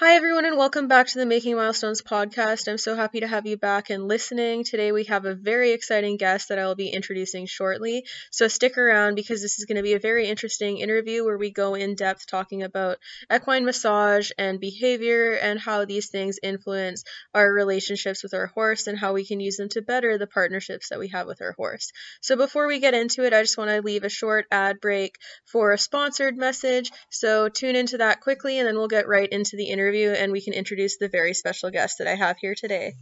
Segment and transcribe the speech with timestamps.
[0.00, 2.68] Hi, everyone, and welcome back to the Making Milestones podcast.
[2.68, 4.62] I'm so happy to have you back and listening.
[4.62, 8.04] Today, we have a very exciting guest that I will be introducing shortly.
[8.30, 11.50] So, stick around because this is going to be a very interesting interview where we
[11.50, 12.98] go in depth talking about
[13.28, 17.02] equine massage and behavior and how these things influence
[17.34, 20.90] our relationships with our horse and how we can use them to better the partnerships
[20.90, 21.90] that we have with our horse.
[22.20, 25.16] So, before we get into it, I just want to leave a short ad break
[25.44, 26.92] for a sponsored message.
[27.10, 30.32] So, tune into that quickly and then we'll get right into the interview interview and
[30.32, 32.94] we can introduce the very special guest that I have here today.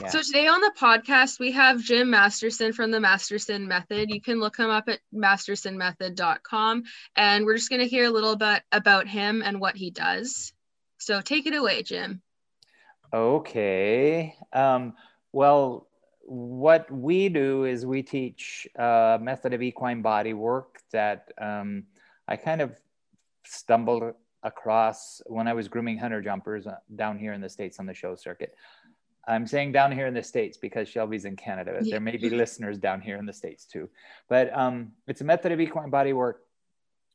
[0.00, 0.08] Yeah.
[0.08, 4.10] So today on the podcast we have Jim Masterson from the Masterson Method.
[4.10, 6.84] You can look him up at mastersonmethod.com
[7.16, 10.52] and we're just going to hear a little bit about him and what he does.
[10.98, 12.22] So take it away, Jim.
[13.12, 14.36] Okay.
[14.52, 14.94] Um,
[15.32, 15.88] well,
[16.20, 21.84] what we do is we teach a method of equine body work that um,
[22.28, 22.78] I kind of
[23.44, 27.86] stumbled across when I was grooming hunter jumpers uh, down here in the States on
[27.86, 28.54] the show circuit.
[29.26, 31.78] I'm saying down here in the States because Shelby's in Canada.
[31.82, 31.92] Yeah.
[31.92, 33.90] There may be listeners down here in the States too.
[34.28, 36.40] But um, it's a method of equine body work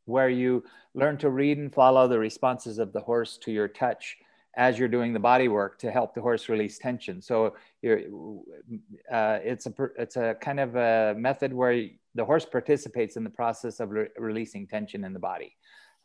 [0.06, 4.18] where you learn to read and follow the responses of the horse to your touch
[4.56, 7.22] as you're doing the body work to help the horse release tension.
[7.22, 8.02] So you're,
[9.12, 13.30] uh, it's a it's a kind of a method where the horse participates in the
[13.30, 15.56] process of re- releasing tension in the body.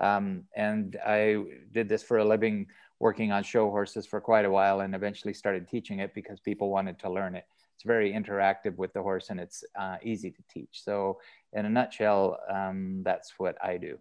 [0.01, 2.67] Um, and I did this for a living,
[2.99, 6.71] working on show horses for quite a while, and eventually started teaching it because people
[6.71, 7.47] wanted to learn it.
[7.75, 10.83] It's very interactive with the horse, and it's uh, easy to teach.
[10.83, 11.21] So,
[11.53, 13.99] in a nutshell, um, that's what I do.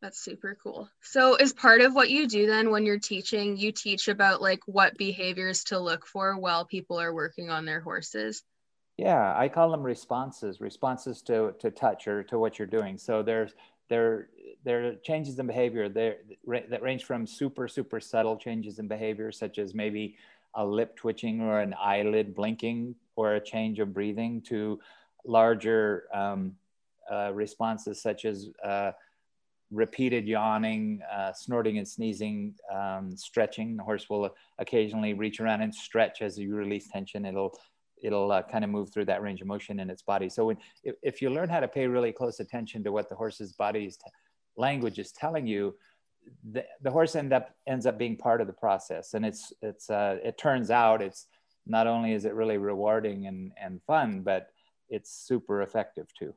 [0.00, 0.88] That's super cool.
[1.00, 4.60] So, as part of what you do then when you're teaching, you teach about like
[4.66, 8.42] what behaviors to look for while people are working on their horses.
[8.96, 12.98] Yeah, I call them responses, responses to, to touch or to what you're doing.
[12.98, 13.54] So there's
[13.88, 14.28] there
[14.64, 16.16] there are changes in behavior there
[16.68, 20.16] that range from super super subtle changes in behavior such as maybe
[20.54, 24.78] a lip twitching or an eyelid blinking or a change of breathing to
[25.24, 26.54] larger um,
[27.10, 28.92] uh, responses such as uh,
[29.70, 33.76] repeated yawning, uh, snorting and sneezing, um, stretching.
[33.76, 37.26] The horse will occasionally reach around and stretch as you release tension.
[37.26, 37.58] It'll
[38.02, 40.28] it'll uh, kind of move through that range of motion in its body.
[40.28, 43.14] So when, if, if, you learn how to pay really close attention to what the
[43.14, 43.98] horse's body's
[44.56, 45.74] language is telling you,
[46.52, 49.14] the, the horse end up ends up being part of the process.
[49.14, 51.26] And it's it's uh, it turns out it's
[51.66, 54.48] not only is it really rewarding and, and fun, but
[54.88, 56.34] it's super effective too.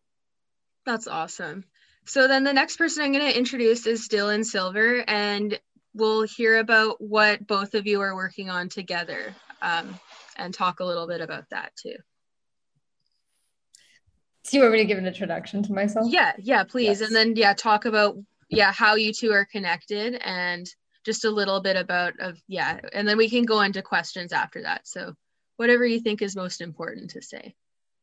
[0.85, 1.63] That's awesome.
[2.05, 5.59] So then the next person I'm going to introduce is Dylan Silver, and
[5.93, 9.35] we'll hear about what both of you are working on together.
[9.61, 9.99] Um,
[10.37, 11.95] and talk a little bit about that too.
[14.49, 16.11] Do you want me to give an introduction to myself?
[16.11, 16.99] Yeah, yeah, please.
[16.99, 17.01] Yes.
[17.01, 18.17] And then yeah, talk about
[18.49, 20.67] yeah, how you two are connected and
[21.05, 24.63] just a little bit about of yeah, and then we can go into questions after
[24.63, 24.87] that.
[24.87, 25.13] So
[25.57, 27.55] whatever you think is most important to say.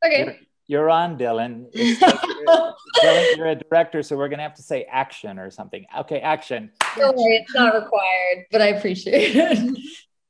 [0.04, 0.38] Okay.
[0.68, 1.72] You're, on, Dylan.
[1.74, 5.86] Dylan, you're a director, so we're gonna have to say action or something.
[6.00, 6.70] Okay, action.
[6.96, 9.78] Don't worry, it's not required, but I appreciate it.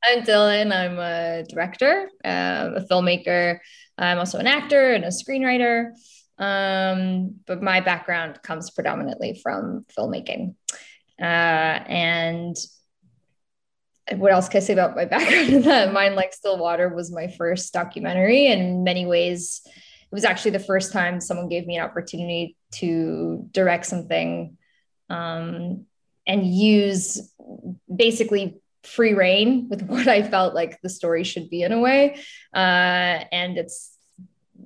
[0.02, 0.72] I'm Dylan.
[0.72, 3.58] I'm a director, uh, a filmmaker.
[3.96, 5.90] I'm also an actor and a screenwriter.
[6.38, 10.54] Um, but my background comes predominantly from filmmaking.
[11.20, 12.56] Uh, and
[14.12, 15.64] what else can I say about my background?
[15.64, 18.46] that Mind Like Still Water was my first documentary.
[18.46, 23.48] In many ways, it was actually the first time someone gave me an opportunity to
[23.50, 24.56] direct something
[25.10, 25.86] um,
[26.26, 27.32] and use
[27.94, 32.20] basically free reign with what I felt like the story should be in a way.
[32.54, 33.96] Uh, and it's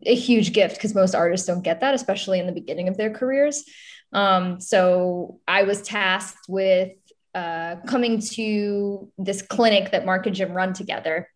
[0.06, 3.10] a huge gift because most artists don't get that, especially in the beginning of their
[3.10, 3.64] careers.
[4.12, 6.92] Um, so I was tasked with
[7.34, 11.28] uh, coming to this clinic that Mark and Jim run together.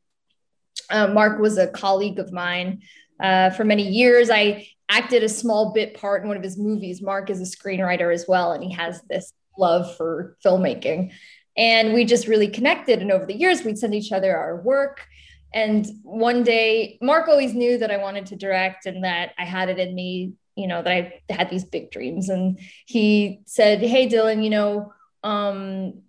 [0.90, 2.82] Uh, Mark was a colleague of mine
[3.20, 4.30] uh, for many years.
[4.30, 7.02] I acted a small bit part in one of his movies.
[7.02, 11.12] Mark is a screenwriter as well, and he has this love for filmmaking.
[11.56, 13.00] And we just really connected.
[13.00, 15.06] And over the years, we'd send each other our work.
[15.54, 19.68] And one day, Mark always knew that I wanted to direct and that I had
[19.68, 22.28] it in me, you know, that I had these big dreams.
[22.28, 24.92] And he said, Hey, Dylan, you know,
[25.22, 26.02] um,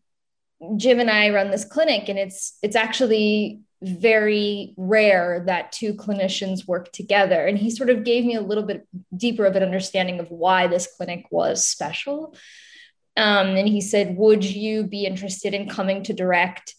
[0.75, 6.67] Jim and I run this clinic, and it's it's actually very rare that two clinicians
[6.67, 7.45] work together.
[7.45, 10.65] And he sort of gave me a little bit deeper of an understanding of why
[10.65, 12.35] this clinic was special.
[13.17, 16.75] Um, and he said, Would you be interested in coming to direct?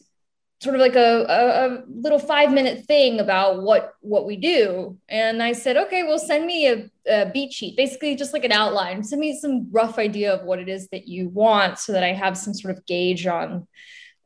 [0.60, 4.98] Sort of like a, a, a, little five minute thing about what what we do.
[5.08, 8.52] And i said okay well send me a, a, beat sheet basically just like an
[8.52, 9.04] outline.
[9.04, 12.12] Send me some rough idea of what it is that you want so that i
[12.12, 13.68] have some sort of gauge on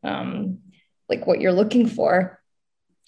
[0.05, 0.59] um,
[1.09, 2.41] like what you're looking for.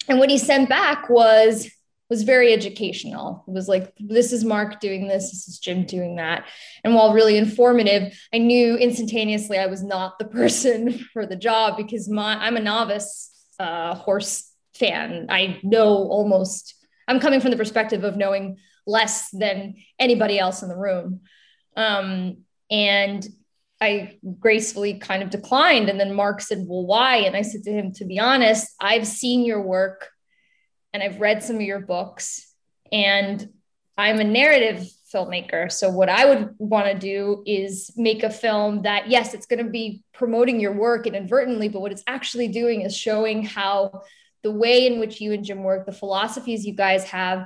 [0.07, 1.69] And what he sent back was
[2.09, 3.43] was very educational.
[3.47, 6.45] It was like, this is Mark doing this, this is Jim doing that.
[6.83, 11.77] And while really informative, I knew instantaneously I was not the person for the job
[11.77, 15.27] because my I'm a novice uh, horse fan.
[15.29, 16.75] I know almost,
[17.07, 21.21] I'm coming from the perspective of knowing less than anybody else in the room.
[21.75, 23.25] Um, and
[23.81, 25.89] I gracefully kind of declined.
[25.89, 27.17] And then Mark said, Well, why?
[27.17, 30.09] And I said to him, To be honest, I've seen your work
[30.95, 32.49] and I've read some of your books,
[32.89, 33.49] and
[33.97, 35.69] I'm a narrative filmmaker.
[35.69, 39.63] So, what I would want to do is make a film that, yes, it's going
[39.63, 44.03] to be promoting your work inadvertently, but what it's actually doing is showing how
[44.41, 47.45] the way in which you and Jim work, the philosophies you guys have,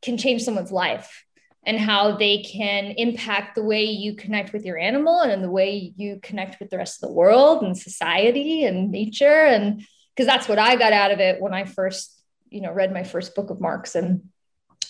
[0.00, 1.24] can change someone's life
[1.64, 5.92] and how they can impact the way you connect with your animal and the way
[5.96, 10.48] you connect with the rest of the world and society and nature and because that's
[10.48, 12.21] what i got out of it when i first
[12.52, 14.22] you know read my first book of mark's and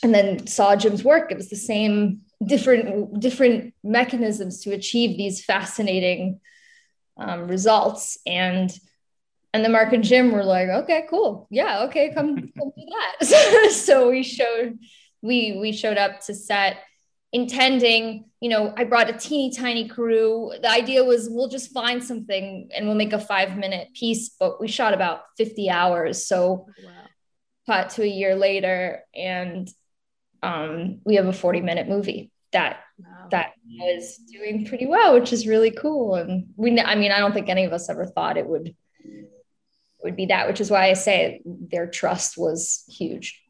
[0.03, 1.31] and then saw jim's work.
[1.31, 6.41] It was the same different different mechanisms to achieve these fascinating
[7.17, 8.19] um, results.
[8.27, 8.71] And
[9.55, 11.47] and the mark and jim were like okay cool.
[11.51, 12.87] Yeah okay come, come do
[13.21, 13.71] that.
[13.73, 14.79] So we showed
[15.23, 16.79] we we showed up to set
[17.35, 20.53] intending you know i brought a teeny tiny crew.
[20.61, 24.61] The idea was we'll just find something and we'll make a five minute piece but
[24.61, 26.27] we shot about 50 hours.
[26.27, 27.02] So wow.
[27.67, 29.69] Cut to a year later and
[30.43, 33.29] um, we have a 40 minute movie that wow.
[33.31, 37.33] that was doing pretty well which is really cool and we i mean i don't
[37.33, 38.75] think any of us ever thought it would
[40.03, 43.43] would be that which is why i say their trust was huge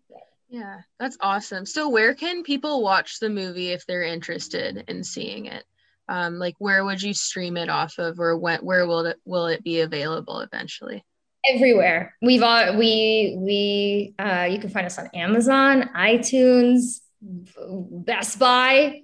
[0.53, 1.65] yeah, that's awesome.
[1.65, 5.65] So, where can people watch the movie if they're interested in seeing it?
[6.11, 9.47] Um, like, where would you stream it off of, or when, where will it will
[9.47, 11.07] it be available eventually?
[11.45, 12.15] Everywhere.
[12.23, 19.01] We've all we we uh, you can find us on Amazon, iTunes, Best Buy.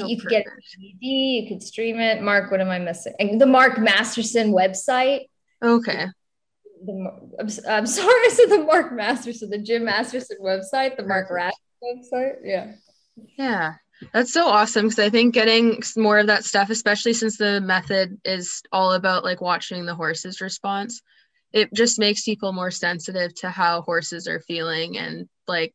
[0.00, 1.42] Oh, you could get DVD.
[1.42, 2.22] You could stream it.
[2.22, 3.38] Mark, what am I missing?
[3.38, 5.28] The Mark Masterson website.
[5.62, 6.06] Okay
[6.84, 6.92] the
[7.38, 11.54] I'm, I'm, sorry, I said the Mark Masterson, the Jim Masterson website, the Mark Rat
[11.82, 12.36] website.
[12.42, 12.72] Yeah.
[13.38, 13.74] Yeah.
[14.12, 18.18] That's so awesome because I think getting more of that stuff, especially since the method
[18.24, 21.00] is all about like watching the horse's response,
[21.54, 25.72] it just makes people more sensitive to how horses are feeling and like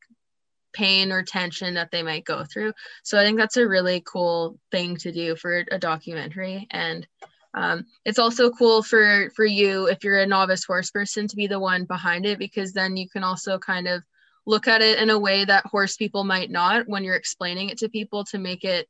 [0.73, 2.73] pain or tension that they might go through.
[3.03, 6.67] So I think that's a really cool thing to do for a documentary.
[6.69, 7.07] And
[7.53, 11.47] um, it's also cool for for you if you're a novice horse person to be
[11.47, 14.03] the one behind it because then you can also kind of
[14.45, 17.77] look at it in a way that horse people might not when you're explaining it
[17.79, 18.87] to people to make it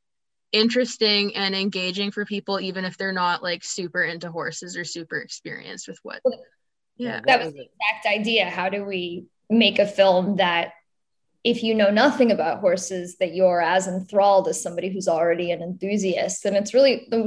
[0.52, 5.18] interesting and engaging for people even if they're not like super into horses or super
[5.18, 6.20] experienced with what
[7.00, 7.20] yeah.
[7.26, 8.48] That was the exact idea.
[8.50, 10.72] How do we make a film that
[11.42, 15.62] if you know nothing about horses that you're as enthralled as somebody who's already an
[15.62, 16.44] enthusiast.
[16.44, 17.22] And it's really the,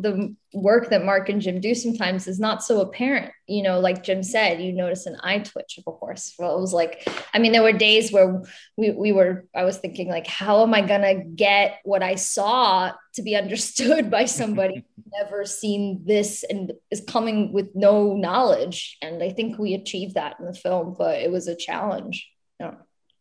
[0.00, 3.32] the work that mark and jim do sometimes is not so apparent.
[3.46, 6.34] You know like jim said you notice an eye twitch of a horse.
[6.38, 8.42] Well it was like i mean there were days where
[8.78, 12.14] we, we were i was thinking like how am i going to get what i
[12.14, 14.84] saw to be understood by somebody
[15.20, 18.96] never seen this and is coming with no knowledge?
[19.02, 22.26] And i think we achieved that in the film but it was a challenge.
[22.58, 22.72] Yeah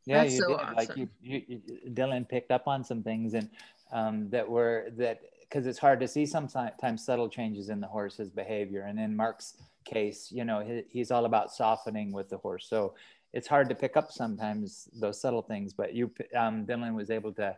[0.10, 0.60] yeah, That's you so did.
[0.60, 0.76] Awesome.
[0.76, 3.48] Like you, you, Dylan picked up on some things and
[3.92, 8.32] um, that were that because it's hard to see sometimes subtle changes in the horse's
[8.32, 8.82] behavior.
[8.82, 12.66] And in Mark's case, you know, he, he's all about softening with the horse.
[12.68, 12.96] So
[13.34, 15.74] it's hard to pick up sometimes those subtle things.
[15.74, 17.56] But you, um, Dylan was able to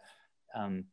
[0.53, 0.84] um,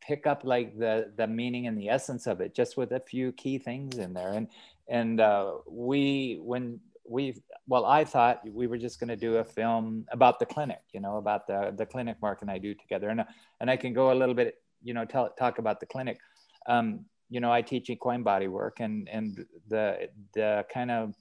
[0.00, 3.30] pick up like the the meaning and the essence of it just with a few
[3.32, 4.32] key things in there.
[4.32, 4.48] And
[4.88, 6.80] and uh, we when
[7.12, 10.82] we well i thought we were just going to do a film about the clinic
[10.94, 13.08] you know about the the clinic mark and i do together.
[13.10, 13.24] And
[13.60, 16.18] and i can go a little bit you know tell, talk about the clinic.
[16.66, 21.14] Um, you know i teach equine body work and and the the kind of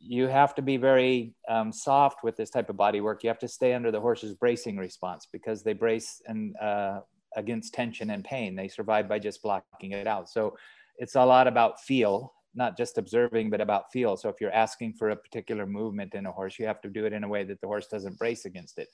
[0.00, 3.22] you have to be very um, soft with this type of body work.
[3.22, 7.00] You have to stay under the horse's bracing response because they brace and uh,
[7.36, 8.56] against tension and pain.
[8.56, 10.30] They survive by just blocking it out.
[10.30, 10.56] So
[10.96, 14.16] it's a lot about feel not just observing, but about feel.
[14.16, 17.06] So if you're asking for a particular movement in a horse, you have to do
[17.06, 18.88] it in a way that the horse doesn't brace against it.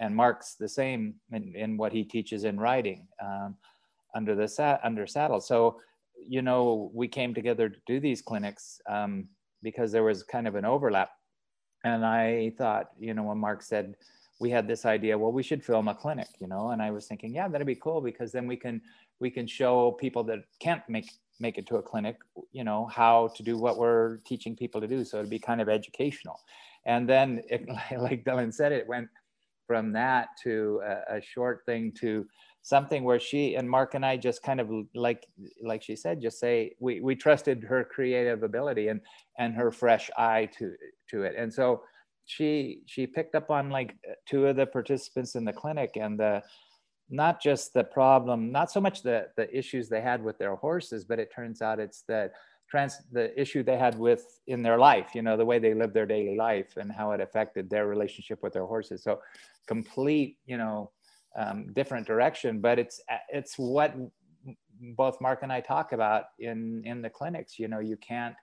[0.00, 3.56] And Mark's the same in, in what he teaches in riding um,
[4.14, 5.40] under the sa- under saddle.
[5.40, 5.78] So
[6.28, 9.28] you know, we came together to do these clinics um,
[9.62, 11.10] because there was kind of an overlap.
[11.84, 13.96] And I thought, you know, when Mark said
[14.40, 17.06] we had this idea, well, we should film a clinic, you know, and I was
[17.06, 18.80] thinking, yeah, that'd be cool because then we can
[19.22, 21.08] we can show people that can't make
[21.40, 22.16] make it to a clinic,
[22.52, 25.04] you know, how to do what we're teaching people to do.
[25.04, 26.38] So it'd be kind of educational.
[26.84, 27.66] And then, it,
[27.98, 29.08] like Dylan said, it went
[29.66, 32.26] from that to a, a, short thing to
[32.62, 35.26] something where she and Mark and I just kind of like
[35.62, 39.00] like she said, just say we we trusted her creative ability and
[39.38, 40.74] and her fresh eye to
[41.10, 41.34] to it.
[41.38, 41.82] And so
[42.24, 43.94] she she picked up on like
[44.26, 46.42] two of the participants in the clinic and the
[47.12, 51.04] not just the problem, not so much the, the issues they had with their horses,
[51.04, 52.30] but it turns out it's the
[52.70, 55.92] trans the issue they had with in their life, you know, the way they lived
[55.92, 59.02] their daily life and how it affected their relationship with their horses.
[59.02, 59.20] So
[59.66, 60.90] complete, you know,
[61.36, 63.94] um, different direction, but it's it's what
[64.80, 67.58] both Mark and I talk about in in the clinics.
[67.58, 68.34] You know, you can't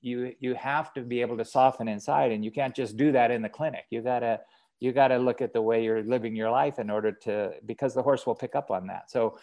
[0.00, 3.30] you you have to be able to soften inside, and you can't just do that
[3.30, 3.84] in the clinic.
[3.90, 4.40] You gotta
[4.80, 7.94] you got to look at the way you're living your life in order to because
[7.94, 9.10] the horse will pick up on that.
[9.10, 9.38] So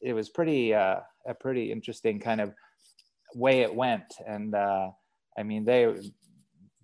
[0.00, 2.54] it was pretty uh, a pretty interesting kind of
[3.34, 4.14] way it went.
[4.26, 4.90] And uh,
[5.36, 5.92] i mean they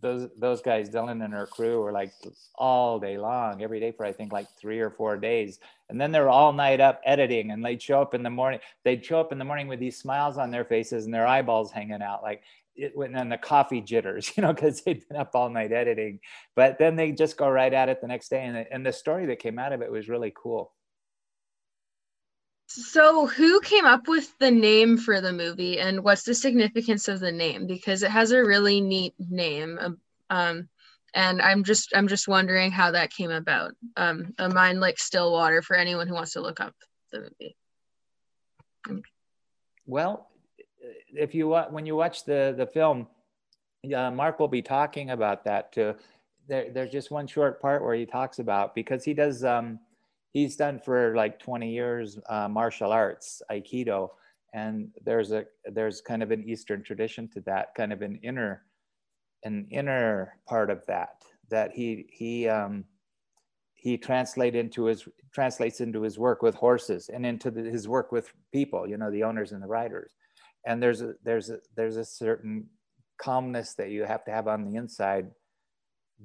[0.01, 2.13] those those guys dylan and her crew were like
[2.55, 5.59] all day long every day for i think like three or four days.
[5.91, 9.05] And then they're all night up editing and they'd show up in the morning they'd
[9.05, 12.03] show up in the morning with these smiles on their faces and their eyeballs hanging
[12.03, 12.43] out like
[12.79, 16.21] it went on the coffee jitters, you know, because they'd been up all night editing.
[16.57, 18.45] But then they just go right at it the next day.
[18.45, 20.73] And, and the story that came out of it was really cool.
[22.71, 27.19] So, who came up with the name for the movie, and what's the significance of
[27.19, 27.67] the name?
[27.67, 30.69] Because it has a really neat name, um, um
[31.15, 33.73] and I'm just I'm just wondering how that came about.
[33.97, 36.75] Um, a mind like Stillwater for anyone who wants to look up
[37.11, 37.57] the movie.
[39.87, 40.29] Well,
[41.15, 43.07] if you when you watch the the film,
[43.95, 45.95] uh, Mark will be talking about that too.
[46.49, 49.79] There, there's just one short part where he talks about because he does um,
[50.33, 54.11] he's done for like 20 years uh, martial arts aikido
[54.55, 58.63] and there's a there's kind of an eastern tradition to that kind of an inner
[59.45, 62.85] an inner part of that that he he um,
[63.75, 68.11] he translate into his translates into his work with horses and into the, his work
[68.11, 70.13] with people you know the owners and the riders
[70.67, 72.67] and there's a there's a there's a certain
[73.19, 75.31] calmness that you have to have on the inside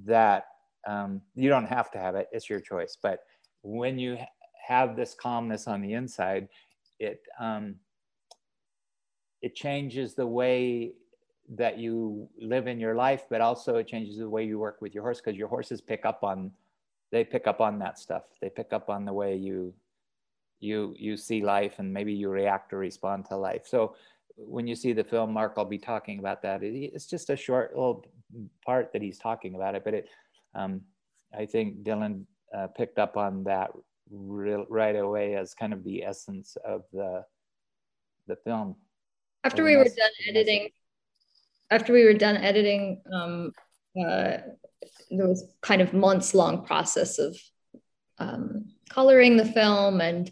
[0.05, 0.45] that
[0.87, 2.27] um, you don't have to have it.
[2.31, 2.97] It's your choice.
[3.01, 3.19] But
[3.61, 4.17] when you
[4.67, 6.47] have this calmness on the inside
[6.99, 7.75] it um,
[9.41, 10.93] it changes the way
[11.49, 14.93] that you live in your life but also it changes the way you work with
[14.93, 16.51] your horse because your horses pick up on
[17.13, 18.23] they pick up on that stuff.
[18.41, 19.71] They pick up on the way you
[20.59, 23.67] you you see life and maybe you react or respond to life.
[23.67, 23.95] So
[24.35, 26.61] when you see the film, Mark, I'll be talking about that.
[26.63, 28.05] It's just a short little
[28.65, 30.09] part that he's talking about it, but it,
[30.55, 30.81] um,
[31.37, 32.25] I think Dylan
[32.55, 33.71] uh, picked up on that
[34.11, 37.25] real, right away as kind of the essence of the
[38.27, 38.75] the film.
[39.43, 40.69] After we were done editing,
[41.69, 43.51] after we were done editing, um,
[43.99, 44.37] uh,
[45.11, 47.35] there was kind of months long process of
[48.19, 50.31] um, coloring the film and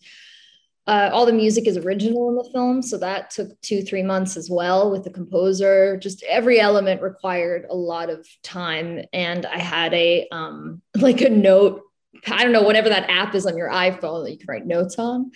[0.88, 4.36] uh, all the music is original in the film, so that took two, three months
[4.36, 5.98] as well with the composer.
[5.98, 11.30] Just every element required a lot of time, and I had a um, like a
[11.30, 11.84] note.
[12.28, 14.98] I don't know whatever that app is on your iPhone that you can write notes
[14.98, 15.32] on,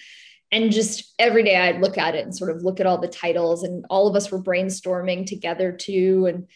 [0.51, 3.07] and just every day I'd look at it and sort of look at all the
[3.07, 6.25] titles, and all of us were brainstorming together too.
[6.27, 6.47] And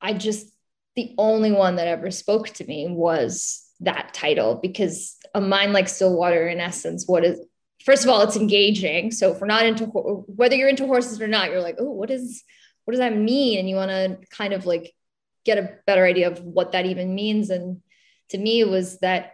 [0.00, 0.48] I just
[0.96, 5.88] the only one that ever spoke to me was that title because a mind like
[5.88, 7.40] Stillwater, in essence, what is
[7.84, 9.10] first of all, it's engaging.
[9.10, 12.10] So if we're not into whether you're into horses or not, you're like, oh, what
[12.10, 12.42] is
[12.84, 13.58] what does that mean?
[13.58, 14.92] And you want to kind of like
[15.44, 17.50] get a better idea of what that even means.
[17.50, 17.80] And
[18.30, 19.32] to me, it was that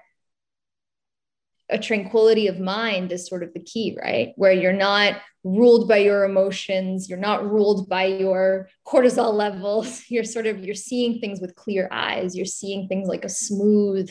[1.69, 4.33] a tranquility of mind is sort of the key, right?
[4.37, 10.05] Where you're not ruled by your emotions, you're not ruled by your cortisol levels.
[10.11, 12.37] You're sort of you're seeing things with clear eyes.
[12.37, 14.11] You're seeing things like a smooth,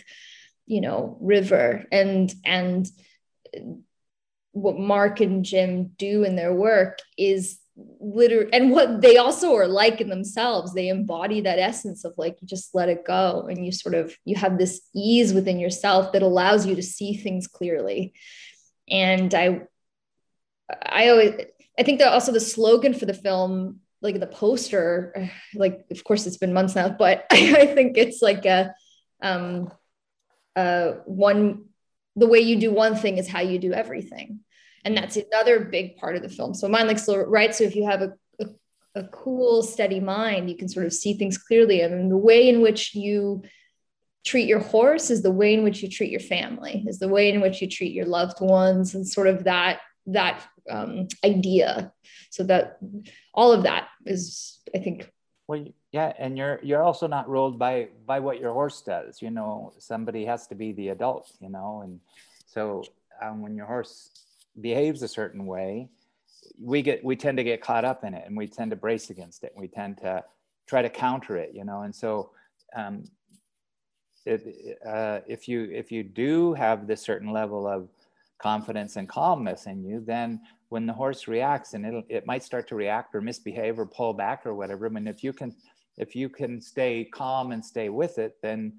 [0.65, 1.85] you know, river.
[1.91, 2.89] And and
[4.51, 7.59] what Mark and Jim do in their work is
[8.01, 10.73] literally and what they also are like in themselves.
[10.73, 14.15] They embody that essence of like you just let it go and you sort of
[14.25, 18.13] you have this ease within yourself that allows you to see things clearly.
[18.89, 19.61] And i
[20.85, 21.33] i always
[21.77, 26.25] i think that also the slogan for the film like the poster like of course
[26.25, 28.73] it's been months now but i think it's like a
[29.21, 29.71] um
[30.55, 31.65] uh one
[32.19, 34.39] the way you do one thing is how you do everything.
[34.85, 36.53] And that's another big part of the film.
[36.53, 37.53] So mind like slow right?
[37.53, 38.45] So if you have a, a,
[38.95, 41.81] a cool steady mind you can sort of see things clearly.
[41.81, 43.43] And the way in which you
[44.25, 47.31] treat your horse is the way in which you treat your family is the way
[47.31, 51.91] in which you treat your loved ones and sort of that that um, idea.
[52.31, 52.79] So that
[53.33, 55.09] all of that is i think
[55.47, 59.31] well yeah and you're you're also not ruled by by what your horse does you
[59.31, 61.99] know somebody has to be the adult you know and
[62.45, 62.83] so
[63.21, 64.11] um, when your horse
[64.59, 65.87] behaves a certain way
[66.61, 69.09] we get we tend to get caught up in it and we tend to brace
[69.09, 69.51] against it.
[69.53, 70.23] And we tend to
[70.67, 72.31] try to counter it you know and so
[72.75, 73.03] um,
[74.25, 77.89] it, uh, if you if you do have this certain level of
[78.37, 82.67] confidence and calmness in you then when the horse reacts and it it might start
[82.67, 85.53] to react or misbehave or pull back or whatever mean if you can
[85.99, 88.73] if you can stay calm and stay with it then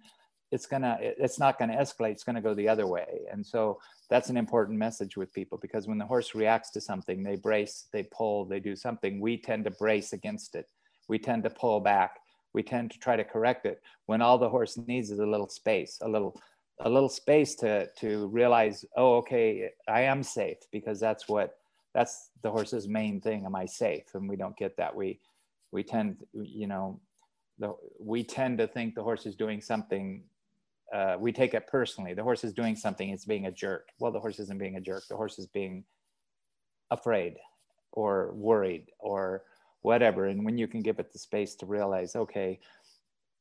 [0.50, 3.20] it's gonna it's not gonna escalate it's gonna go the other way.
[3.30, 7.22] And so that's an important message with people because when the horse reacts to something
[7.22, 10.68] they brace they pull they do something we tend to brace against it.
[11.08, 12.18] We tend to pull back.
[12.52, 13.80] We tend to try to correct it.
[14.06, 16.40] When all the horse needs is a little space a little
[16.80, 21.56] a little space to to realize oh okay i am safe because that's what
[21.92, 23.44] that's the horse's main thing.
[23.44, 24.14] Am i safe?
[24.14, 24.94] And we don't get that.
[24.94, 25.20] We
[25.70, 27.00] we tend you know
[27.60, 30.24] the, we tend to think the horse is doing something
[30.92, 32.14] uh, we take it personally.
[32.14, 33.90] The horse is doing something it's being a jerk.
[34.00, 35.04] Well the horse isn't being a jerk.
[35.08, 35.84] The horse is being
[36.90, 37.36] afraid
[37.92, 39.44] or worried or
[39.82, 40.26] whatever.
[40.26, 42.58] And when you can give it the space to realize okay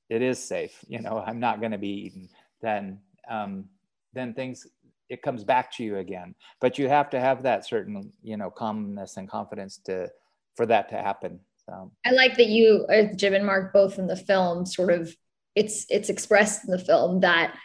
[0.10, 2.30] it is safe you know i'm not going to be eaten
[2.62, 3.00] then
[3.30, 3.66] um,
[4.14, 4.68] then things
[5.10, 6.36] it comes back to you again.
[6.62, 10.10] But you have to have that certain you know calmness and confidence to
[10.56, 14.08] for that to happen so i like that you uh, jim and mark both in
[14.08, 15.16] the film sort of
[15.56, 17.56] it's it's expressed in the film that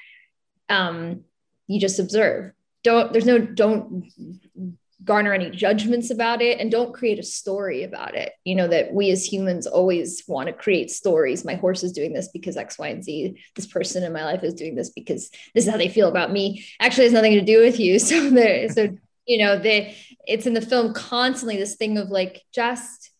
[0.69, 1.25] um
[1.67, 2.53] you just observe.
[2.83, 4.05] Don't there's no don't
[5.03, 8.33] garner any judgments about it and don't create a story about it.
[8.45, 11.45] You know that we as humans always want to create stories.
[11.45, 13.41] My horse is doing this because x y and z.
[13.55, 16.33] This person in my life is doing this because this is how they feel about
[16.33, 16.65] me.
[16.81, 17.99] Actually has nothing to do with you.
[18.05, 18.97] So there so
[19.27, 19.97] you know they
[20.27, 23.11] it's in the film constantly this thing of like just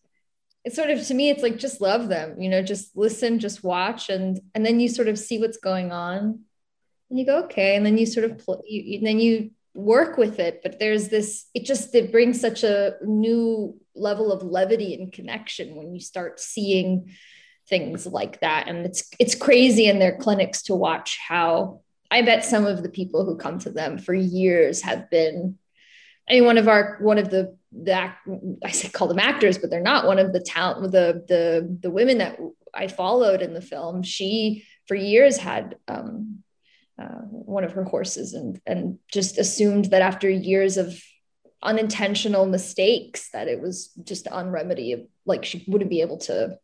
[0.65, 3.63] it's sort of to me it's like just love them you know just listen just
[3.63, 6.39] watch and and then you sort of see what's going on
[7.09, 10.17] and you go okay and then you sort of pl- you, you then you work
[10.17, 14.95] with it but there's this it just it brings such a new level of levity
[14.95, 17.13] and connection when you start seeing
[17.69, 22.45] things like that and it's it's crazy in their clinics to watch how i bet
[22.45, 25.57] some of the people who come to them for years have been
[26.29, 28.11] I mean, one of our one of the the
[28.63, 31.91] I say call them actors, but they're not one of the talent the the the
[31.91, 32.39] women that
[32.73, 34.03] I followed in the film.
[34.03, 36.43] She for years had um,
[37.01, 41.01] uh, one of her horses and and just assumed that after years of
[41.61, 46.57] unintentional mistakes that it was just on remedy like she wouldn't be able to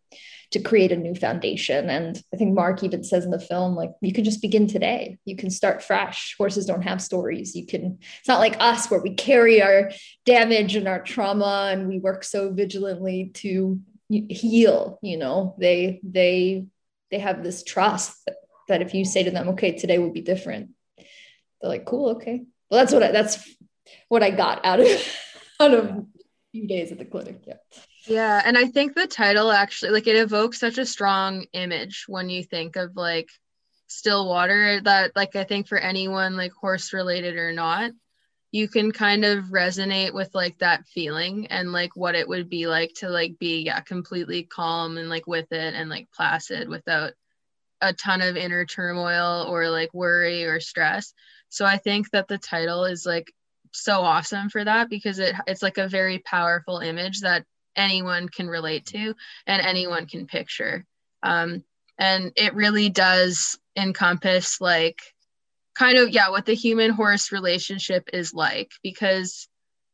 [0.51, 3.91] to create a new foundation and i think mark even says in the film like
[4.01, 7.97] you can just begin today you can start fresh horses don't have stories you can
[8.19, 9.91] it's not like us where we carry our
[10.25, 16.65] damage and our trauma and we work so vigilantly to heal you know they they
[17.11, 18.35] they have this trust that
[18.71, 22.43] that if you say to them, okay, today will be different, they're like, cool, okay.
[22.69, 23.55] Well, that's what I, that's
[24.07, 24.87] what I got out of
[25.59, 26.05] out of a
[26.51, 27.43] few days at the clinic.
[27.45, 27.55] Yeah.
[28.07, 32.29] Yeah, and I think the title actually like it evokes such a strong image when
[32.29, 33.29] you think of like
[33.87, 37.91] still water that like I think for anyone like horse related or not,
[38.51, 42.67] you can kind of resonate with like that feeling and like what it would be
[42.67, 47.13] like to like be yeah completely calm and like with it and like placid without
[47.81, 51.13] a ton of inner turmoil or like worry or stress.
[51.49, 53.31] So I think that the title is like
[53.73, 58.47] so awesome for that because it it's like a very powerful image that anyone can
[58.47, 59.15] relate to
[59.47, 60.85] and anyone can picture.
[61.23, 61.63] Um,
[61.97, 64.99] and it really does encompass like
[65.75, 69.47] kind of yeah what the human horse relationship is like because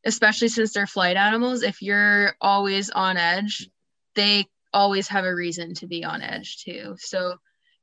[0.05, 3.69] especially since they're flight animals if you're always on edge
[4.15, 7.35] they always have a reason to be on edge too so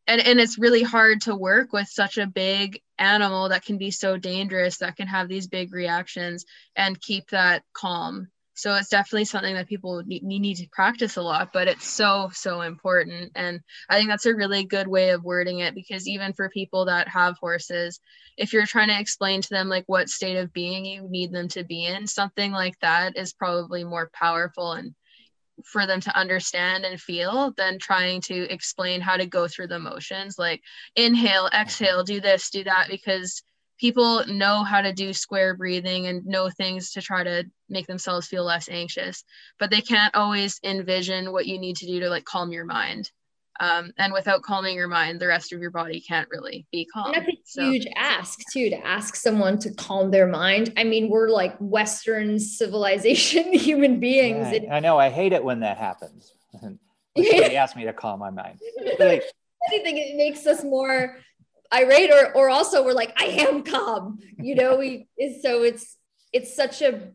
[0.06, 3.90] and and it's really hard to work with such a big animal that can be
[3.90, 9.24] so dangerous that can have these big reactions and keep that calm so it's definitely
[9.24, 13.32] something that people need, need to practice a lot but it's so so important.
[13.34, 16.86] And i think that's a really good way of wording it because even for people
[16.86, 18.00] that have horses
[18.36, 21.48] if you're trying to explain to them like what state of being you need them
[21.48, 24.94] to be in something like that is probably more powerful and
[25.64, 29.78] for them to understand and feel than trying to explain how to go through the
[29.78, 30.60] motions like
[30.96, 33.42] inhale exhale do this do that because
[33.78, 38.26] people know how to do square breathing and know things to try to make themselves
[38.26, 39.24] feel less anxious
[39.58, 43.10] but they can't always envision what you need to do to like calm your mind
[43.60, 47.14] Um, and without calming your mind, the rest of your body can't really be calm.
[47.14, 47.70] And that's a so.
[47.70, 50.72] huge ask too, to ask someone to calm their mind.
[50.76, 54.48] I mean, we're like Western civilization human beings.
[54.50, 54.98] Yeah, I, I know.
[54.98, 56.32] I hate it when that happens.
[56.60, 58.58] Somebody asked me to calm my mind.
[58.98, 59.22] Like,
[59.68, 61.18] anything, it makes us more
[61.74, 64.18] irate, or or also we're like, I am calm.
[64.38, 65.96] You know, we is so it's
[66.32, 67.12] it's such a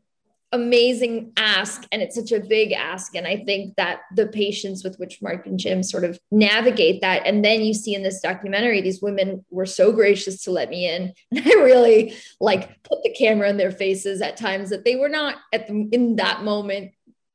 [0.51, 4.97] amazing ask and it's such a big ask and i think that the patience with
[4.97, 8.81] which mark and jim sort of navigate that and then you see in this documentary
[8.81, 13.13] these women were so gracious to let me in and i really like put the
[13.13, 16.91] camera in their faces at times that they were not at the, in that moment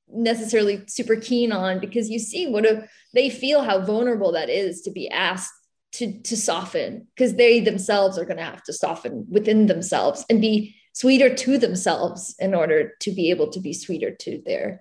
[0.08, 4.82] necessarily super keen on because you see what a, they feel how vulnerable that is
[4.82, 5.52] to be asked
[5.94, 10.40] to to soften because they themselves are going to have to soften within themselves and
[10.40, 14.80] be sweeter to themselves in order to be able to be sweeter to their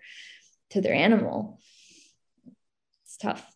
[0.72, 1.60] to their animal
[3.06, 3.48] it's tough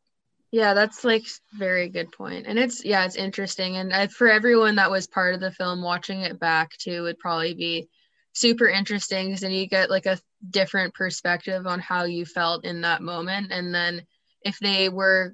[0.51, 2.45] yeah that's like very good point.
[2.45, 5.81] and it's yeah it's interesting and I, for everyone that was part of the film
[5.81, 7.89] watching it back too would probably be
[8.33, 12.81] super interesting because then you get like a different perspective on how you felt in
[12.81, 14.03] that moment and then
[14.43, 15.33] if they were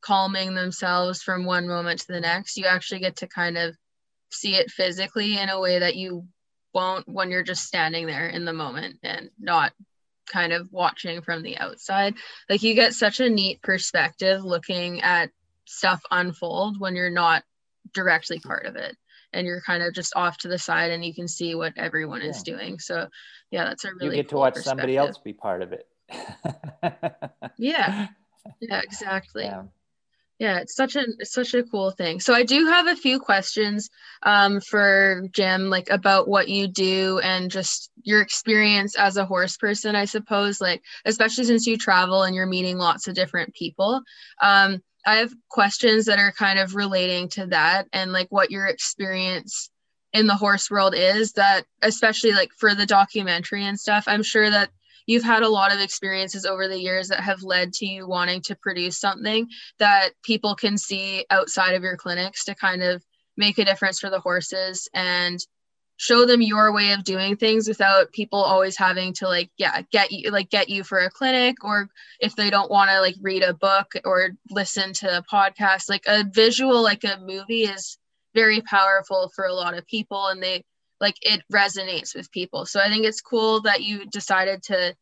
[0.00, 3.76] calming themselves from one moment to the next you actually get to kind of
[4.30, 6.26] see it physically in a way that you
[6.74, 9.72] won't when you're just standing there in the moment and not
[10.26, 12.14] kind of watching from the outside.
[12.48, 15.30] Like you get such a neat perspective looking at
[15.64, 17.42] stuff unfold when you're not
[17.94, 18.96] directly part of it
[19.32, 22.20] and you're kind of just off to the side and you can see what everyone
[22.20, 22.28] yeah.
[22.28, 22.78] is doing.
[22.78, 23.08] So
[23.50, 25.86] yeah, that's a really you get cool to watch somebody else be part of it.
[27.58, 28.08] yeah.
[28.60, 29.44] Yeah, exactly.
[29.44, 29.64] Yeah
[30.38, 32.20] yeah it's such a it's such a cool thing.
[32.20, 33.90] So i do have a few questions
[34.22, 39.56] um, for jim like about what you do and just your experience as a horse
[39.56, 44.02] person i suppose like especially since you travel and you're meeting lots of different people.
[44.42, 48.66] Um, i have questions that are kind of relating to that and like what your
[48.66, 49.70] experience
[50.12, 54.48] in the horse world is that especially like for the documentary and stuff i'm sure
[54.50, 54.70] that
[55.08, 58.42] you've had a lot of experiences over the years that have led to you wanting
[58.42, 63.02] to produce something that people can see outside of your clinics to kind of
[63.36, 65.40] make a difference for the horses and
[65.96, 70.12] show them your way of doing things without people always having to like yeah get
[70.12, 71.88] you like get you for a clinic or
[72.20, 75.88] if they don't want to like read a book or listen to a podcast.
[75.88, 77.98] Like a visual like a movie is
[78.34, 80.62] very powerful for a lot of people and they
[81.00, 82.66] like it resonates with people.
[82.66, 84.94] So i think it's cool that you decided to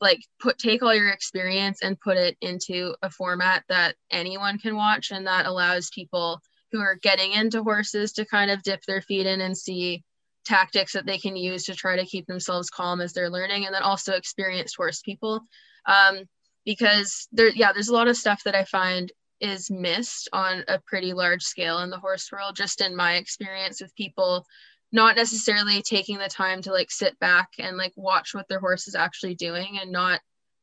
[0.00, 4.76] like put take all your experience and put it into a format that anyone can
[4.76, 9.00] watch and that allows people who are getting into horses to kind of dip their
[9.02, 10.04] feet in and see
[10.44, 13.74] tactics that they can use to try to keep themselves calm as they're learning and
[13.74, 15.40] then also experienced horse people.
[15.86, 16.20] Um,
[16.68, 20.78] because there yeah there's a lot of stuff that i find is missed on a
[20.86, 24.44] pretty large scale in the horse world just in my experience with people
[24.92, 28.88] not necessarily taking the time to like sit back and like watch what their horse
[28.88, 30.20] is actually doing and not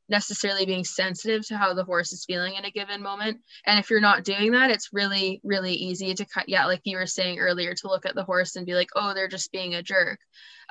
[0.07, 3.39] necessarily being sensitive to how the horse is feeling in a given moment.
[3.65, 6.97] And if you're not doing that it's really really easy to cut yeah like you
[6.97, 9.75] were saying earlier to look at the horse and be like oh they're just being
[9.75, 10.19] a jerk.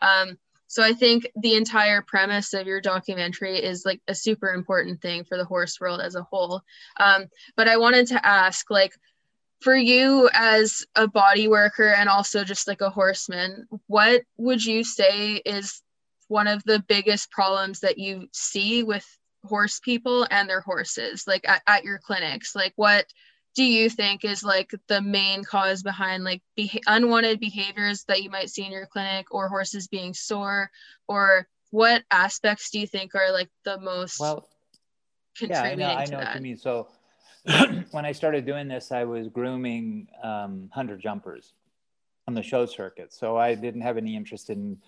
[0.02, 0.36] Um,
[0.66, 5.24] so i think the entire premise of your documentary is like a super important thing
[5.24, 6.62] for the horse world as a whole.
[6.98, 8.92] Um, but i wanted to ask like
[9.64, 14.84] for you as a body worker and also just like a horseman, what would you
[14.84, 15.82] say is
[16.28, 19.06] one of the biggest problems that you see with
[19.42, 22.54] horse people and their horses, like at, at your clinics?
[22.54, 23.06] Like, what
[23.56, 28.28] do you think is like the main cause behind like be- unwanted behaviors that you
[28.28, 30.70] might see in your clinic or horses being sore?
[31.08, 34.46] Or what aspects do you think are like the most well,
[35.38, 36.58] contributing yeah, I know, I know what you mean.
[36.58, 36.88] So,
[37.90, 41.52] when I started doing this, I was grooming um, hunter jumpers
[42.26, 43.12] on the show circuit.
[43.12, 44.78] So I didn't have any interest in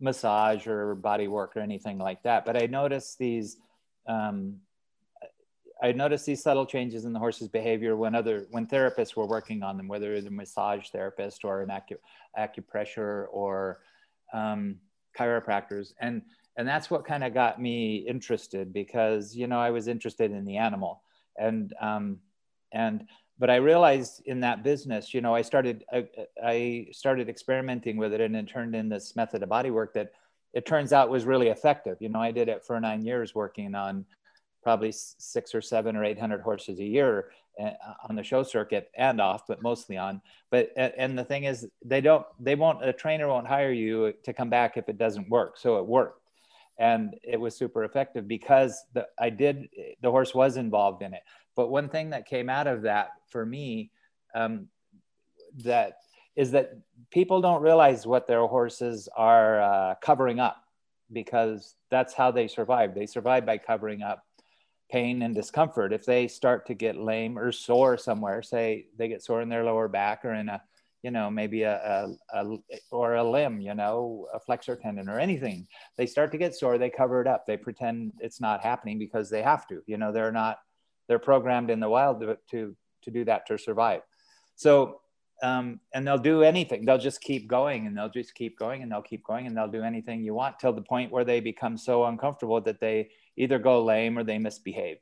[0.00, 2.44] massage or body work or anything like that.
[2.44, 3.56] But I noticed these,
[4.08, 4.56] um,
[5.80, 9.62] I noticed these subtle changes in the horse's behavior when other when therapists were working
[9.62, 11.98] on them, whether it's a massage therapist or an acu-
[12.38, 13.80] acupressure or
[14.32, 14.76] um,
[15.18, 16.22] chiropractors, and
[16.56, 20.44] and that's what kind of got me interested because you know I was interested in
[20.44, 21.02] the animal
[21.46, 22.18] and um,
[22.72, 23.06] and
[23.38, 26.08] but I realized in that business, you know, I started I,
[26.42, 30.12] I started experimenting with it, and it turned in this method of body work that
[30.52, 31.96] it turns out was really effective.
[32.00, 34.04] You know, I did it for nine years, working on
[34.62, 37.70] probably six or seven or eight hundred horses a year uh,
[38.08, 40.20] on the show circuit and off, but mostly on.
[40.50, 44.32] But and the thing is, they don't, they won't, a trainer won't hire you to
[44.32, 45.58] come back if it doesn't work.
[45.58, 46.21] So it worked,
[46.82, 49.68] and it was super effective because the, I did
[50.02, 51.22] the horse was involved in it.
[51.54, 53.92] But one thing that came out of that for me
[54.34, 54.66] um,
[55.58, 55.98] that
[56.34, 56.72] is that
[57.10, 60.56] people don't realize what their horses are uh, covering up
[61.12, 62.96] because that's how they survive.
[62.96, 64.24] They survive by covering up
[64.90, 65.92] pain and discomfort.
[65.92, 69.64] If they start to get lame or sore somewhere, say they get sore in their
[69.64, 70.60] lower back or in a
[71.02, 71.76] you know, maybe a,
[72.32, 72.58] a, a,
[72.90, 75.66] or a limb, you know, a flexor tendon or anything.
[75.96, 77.46] They start to get sore, they cover it up.
[77.46, 79.82] They pretend it's not happening because they have to.
[79.86, 80.58] You know, they're not
[81.08, 84.02] they're programmed in the wild to to, to do that to survive.
[84.54, 85.00] So
[85.42, 86.84] um, and they'll do anything.
[86.84, 89.66] They'll just keep going and they'll just keep going and they'll keep going and they'll
[89.66, 93.58] do anything you want till the point where they become so uncomfortable that they either
[93.58, 94.98] go lame or they misbehave.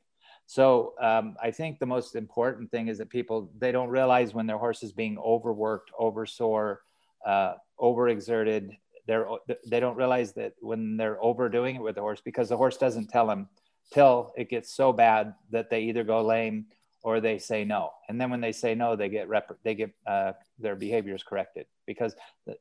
[0.51, 4.47] So um, I think the most important thing is that people they don't realize when
[4.47, 6.79] their horse is being overworked, oversore,
[7.25, 8.75] uh, overexerted.
[9.07, 9.25] They're
[9.65, 13.07] they don't realize that when they're overdoing it with the horse because the horse doesn't
[13.07, 13.47] tell them
[13.93, 16.65] till it gets so bad that they either go lame
[17.01, 17.91] or they say no.
[18.09, 21.65] And then when they say no, they get rep- they get uh, their behaviors corrected
[21.87, 22.13] because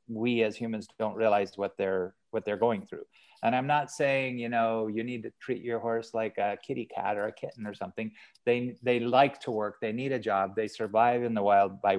[0.07, 3.07] we as humans don't realize what they're what they're going through.
[3.43, 6.85] And I'm not saying, you know, you need to treat your horse like a kitty
[6.85, 8.13] cat or a kitten or something.
[8.45, 9.77] They they like to work.
[9.81, 10.55] They need a job.
[10.55, 11.99] They survive in the wild by,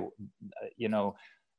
[0.78, 1.16] you know,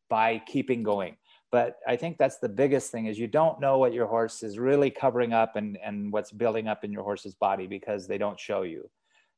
[0.09, 1.17] by keeping going.
[1.51, 4.59] But I think that's the biggest thing is you don't know what your horse is
[4.59, 8.39] really covering up and and what's building up in your horse's body because they don't
[8.39, 8.89] show you.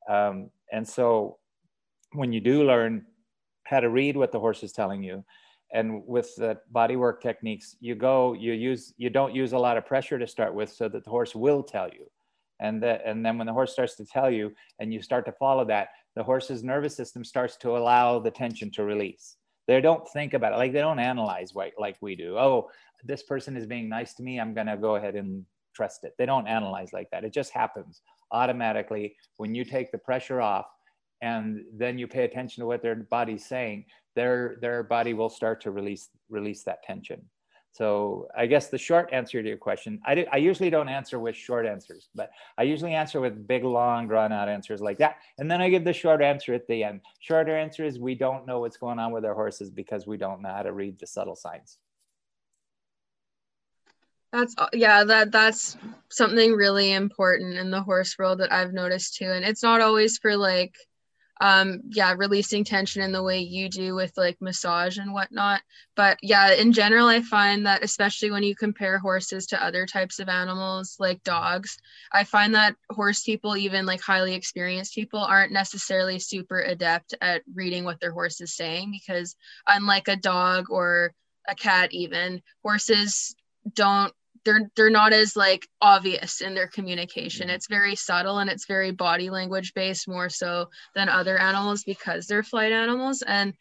[0.09, 1.39] Um, and so
[2.13, 3.07] when you do learn
[3.65, 5.25] how to read what the horse is telling you
[5.75, 9.77] and with the body work techniques you go you use you don't use a lot
[9.77, 12.07] of pressure to start with so that the horse will tell you.
[12.61, 15.33] And that and then when the horse starts to tell you and you start to
[15.33, 19.37] follow that the horse's nervous system starts to allow the tension to release.
[19.67, 22.39] They don't think about it like they don't analyze like, like we do.
[22.39, 22.71] Oh
[23.03, 26.15] this person is being nice to me i'm to go ahead and trust it.
[26.17, 27.25] They don't analyze like that.
[27.25, 30.67] It just happens automatically when you take the pressure off
[31.21, 35.61] and then you pay attention to what their body's saying their their body will start
[35.62, 37.22] to release release that tension.
[37.74, 41.18] So i guess the short answer to your question I, do, I usually don't answer
[41.18, 45.16] with short answers but i usually answer with big long drawn out answers like that.
[45.38, 47.00] And then i give the short answer at the end.
[47.18, 50.40] Shorter answer is we don't know what's going on with our horses because we don't
[50.40, 51.79] know how to read the subtle signs.
[54.33, 55.77] That's yeah that that's
[56.11, 59.31] something really important in the horse world that i've noticed too.
[59.33, 60.77] And it's not always for like
[61.40, 65.61] um yeah releasing tension in the way you do with like massage and whatnot.
[65.97, 70.18] But yeah in general i find that especially when you compare horses to other types
[70.18, 71.79] of animals like dogs
[72.12, 77.42] i find that horse people even like highly experienced people aren't necessarily super adept at
[77.55, 79.37] reading what their horse is saying because
[79.68, 81.12] unlike a dog or
[81.49, 83.35] a cat even horses
[83.75, 84.12] don't
[84.45, 87.51] they're they're not as like obvious in their communication.
[87.51, 92.27] It's very subtle and it's very body language based more so than other animals because
[92.27, 93.23] they're flight animals.
[93.23, 93.55] And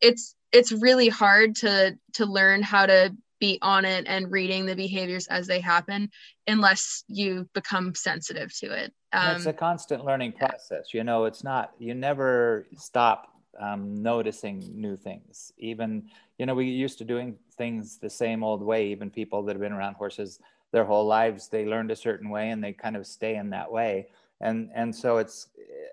[0.00, 4.76] it's it's really hard to to learn how to be on it and reading the
[4.76, 6.08] behaviors as they happen
[6.46, 8.92] unless you become sensitive to it.
[9.12, 10.98] Um, it's a constant learning process yeah.
[10.98, 13.28] you know it's not you never stop
[13.60, 15.52] um, noticing new things.
[15.58, 18.86] Even, you know, we used to doing things the same old way.
[18.88, 20.40] Even people that have been around horses
[20.72, 23.70] their whole lives, they learned a certain way and they kind of stay in that
[23.70, 24.08] way.
[24.40, 25.48] And and so it's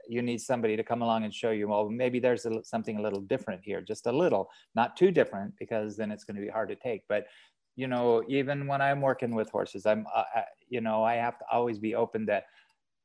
[0.10, 1.68] you need somebody to come along and show you.
[1.68, 5.54] Well, maybe there's a, something a little different here, just a little, not too different,
[5.58, 7.04] because then it's going to be hard to take.
[7.08, 7.28] But
[7.76, 10.24] you know, even when I'm working with horses, I'm, uh,
[10.68, 12.46] you know, I have to always be open that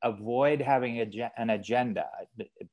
[0.02, 2.06] avoid having a, an agenda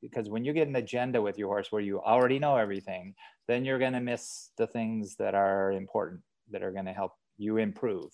[0.02, 3.14] because when you get an agenda with your horse where you already know everything
[3.48, 7.12] then you're going to miss the things that are important that are going to help
[7.38, 8.10] you improve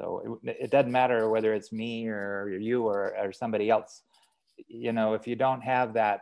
[0.00, 4.02] so it, it, doesn't matter whether it's me or you or, or somebody else
[4.68, 6.20] you know if you don't have that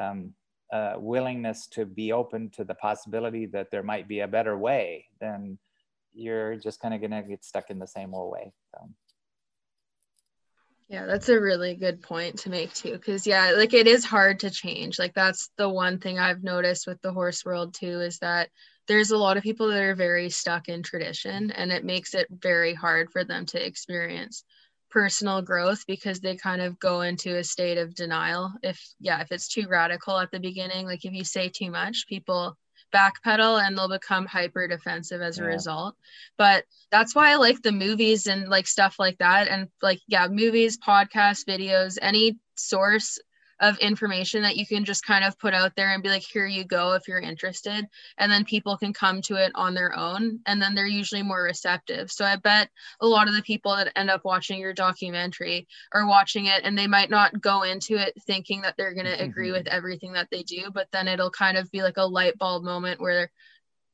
[0.00, 0.32] um,
[0.72, 5.04] uh, willingness to be open to the possibility that there might be a better way
[5.20, 5.58] then
[6.14, 8.88] you're just kind of going to get stuck in the same old way so.
[10.88, 12.98] Yeah, that's a really good point to make too.
[12.98, 14.98] Cause yeah, like it is hard to change.
[14.98, 18.50] Like that's the one thing I've noticed with the horse world too is that
[18.86, 22.28] there's a lot of people that are very stuck in tradition and it makes it
[22.30, 24.44] very hard for them to experience
[24.90, 28.52] personal growth because they kind of go into a state of denial.
[28.62, 32.06] If yeah, if it's too radical at the beginning, like if you say too much,
[32.08, 32.58] people
[32.94, 35.44] backpedal and they'll become hyper defensive as yeah.
[35.44, 35.96] a result.
[36.38, 39.48] But that's why I like the movies and like stuff like that.
[39.48, 43.18] And like, yeah, movies, podcasts, videos, any source
[43.60, 46.46] of information that you can just kind of put out there and be like here
[46.46, 47.86] you go if you're interested.
[48.18, 51.42] And then people can come to it on their own and then they're usually more
[51.42, 52.10] receptive.
[52.10, 52.68] So i bet
[53.00, 56.76] a lot of the people that end up watching your documentary are watching it and
[56.76, 59.76] they might not go into it thinking that they're going to mm-hmm, agree with mm-hmm.
[59.76, 63.00] everything that they do but then it'll kind of be like a light bulb moment
[63.00, 63.30] where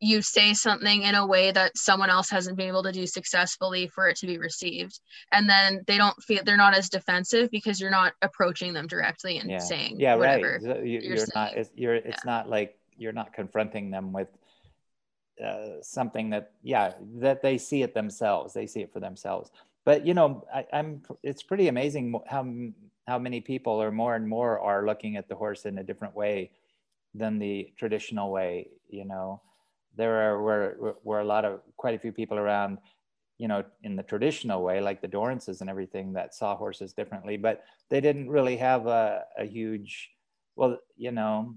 [0.00, 3.86] you say something in a way that someone else hasn't been able to do successfully
[3.86, 4.98] for it to be received.
[5.30, 9.38] And then they don't feel they're not as defensive because you're not approaching them directly
[9.38, 9.58] and yeah.
[9.58, 12.30] saying yeah whatever right you, you're, you're not it's, you're it's yeah.
[12.30, 14.28] not like you're not confronting them with
[15.44, 18.54] uh, something that yeah that they see it themselves.
[18.54, 19.50] They see it for themselves.
[19.84, 22.46] But you know I, i'm it's pretty amazing how
[23.06, 26.14] how many people or more and more are looking at the horse in a different
[26.14, 26.50] way
[27.14, 29.40] than the traditional way you know
[30.00, 32.78] there are, were, were a lot of quite a few people around
[33.38, 37.36] you know in the traditional way like the Dorrances and everything that saw horses differently
[37.36, 40.10] but they didn't really have a, a huge
[40.56, 41.54] well you know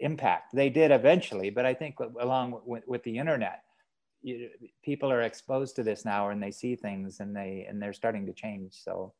[0.00, 0.54] impact.
[0.54, 3.62] They did eventually but i think along with, with the internet
[4.22, 4.48] you,
[4.82, 8.26] people are exposed to this now and they see things and they and they're starting
[8.26, 8.72] to change.
[8.72, 9.12] So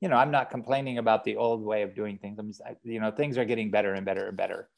[0.00, 2.38] you know i'm not complaining about the old way of doing things.
[2.38, 4.68] I'm just, you know things are getting better and better and better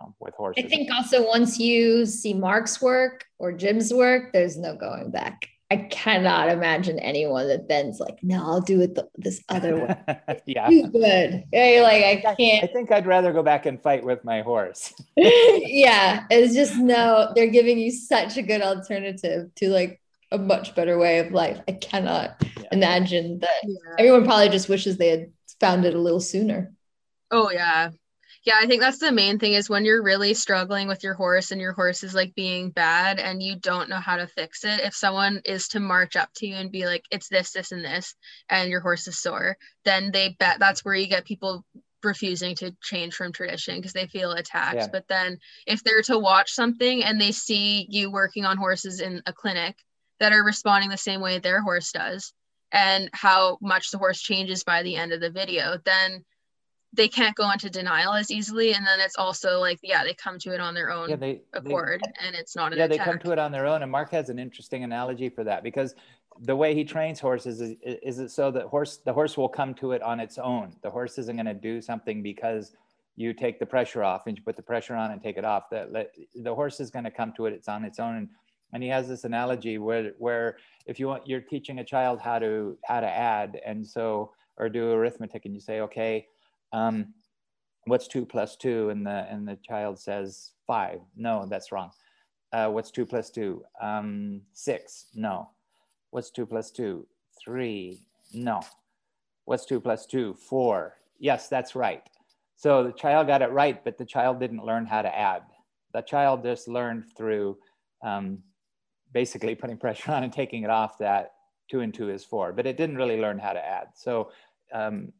[0.00, 0.64] um, with horses.
[0.64, 5.48] I think also once you see Mark's work or Jim's work, there's no going back.
[5.70, 10.42] I cannot imagine anyone that then's like, no, I'll do it the, this other way.
[10.46, 11.44] yeah, Too good.
[11.50, 12.64] Yeah, like I can't.
[12.64, 14.92] I think I'd rather go back and fight with my horse.
[15.16, 17.32] yeah, it's just no.
[17.34, 19.98] They're giving you such a good alternative to like
[20.30, 21.58] a much better way of life.
[21.66, 22.64] I cannot yeah.
[22.72, 23.62] imagine that.
[23.64, 23.94] Yeah.
[23.98, 26.74] Everyone probably just wishes they had found it a little sooner.
[27.30, 27.92] Oh yeah,
[28.44, 31.50] yeah i think that's the main thing is when you're really struggling with your horse
[31.50, 34.80] and your horse is like being bad and you don't know how to fix it
[34.80, 37.84] if someone is to march up to you and be like it's this this and
[37.84, 38.14] this
[38.48, 41.64] and your horse is sore then they bet that's where you get people
[42.04, 44.88] refusing to change from tradition because they feel attacked yeah.
[44.90, 49.22] but then if they're to watch something and they see you working on horses in
[49.26, 49.76] a clinic
[50.18, 52.32] that are responding the same way their horse does
[52.72, 56.24] and how much the horse changes by the end of the video then
[56.94, 60.38] they can't go into denial as easily and then it's also like yeah they come
[60.38, 62.98] to it on their own yeah, they, accord they, and it's not yeah attack.
[62.98, 65.44] Yeah, they come to it on their own and mark has an interesting analogy for
[65.44, 65.94] that because
[66.40, 69.74] the way he trains horses is, is it so that horse the horse will come
[69.74, 72.72] to it on its own the horse isn't going to do something because
[73.16, 75.68] you take the pressure off and you put the pressure on and take it off
[75.70, 78.28] the, the horse is going to come to it it's on its own and,
[78.72, 82.38] and he has this analogy where where if you want you're teaching a child how
[82.38, 86.26] to how to add and so or do arithmetic and you say okay
[86.72, 87.14] um,
[87.86, 88.90] what's two plus two?
[88.90, 91.00] And the, and the child says five.
[91.16, 91.90] No, that's wrong.
[92.52, 93.64] Uh, what's two plus two?
[93.80, 95.06] Um, six.
[95.14, 95.50] No.
[96.10, 97.06] What's two plus two?
[97.42, 98.00] Three.
[98.34, 98.60] No.
[99.44, 100.34] What's two plus two?
[100.34, 100.96] Four.
[101.18, 102.02] Yes, that's right.
[102.56, 105.42] So the child got it right, but the child didn't learn how to add.
[105.94, 107.58] The child just learned through
[108.04, 108.38] um,
[109.12, 111.32] basically putting pressure on and taking it off that
[111.70, 113.88] two and two is four, but it didn't really learn how to add.
[113.94, 114.30] So
[114.72, 115.12] um,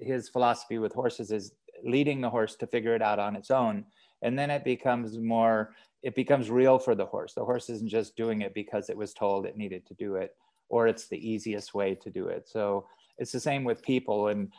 [0.00, 1.52] his philosophy with horses is
[1.84, 3.84] leading the horse to figure it out on its own.
[4.22, 7.34] And then it becomes more it becomes real for the horse.
[7.34, 10.34] The horse isn't just doing it because it was told it needed to do it
[10.70, 12.48] or it's the easiest way to do it.
[12.48, 12.86] So
[13.18, 14.28] it's the same with people.
[14.28, 14.50] And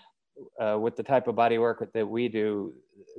[0.60, 2.73] uh, with the type of body work that we do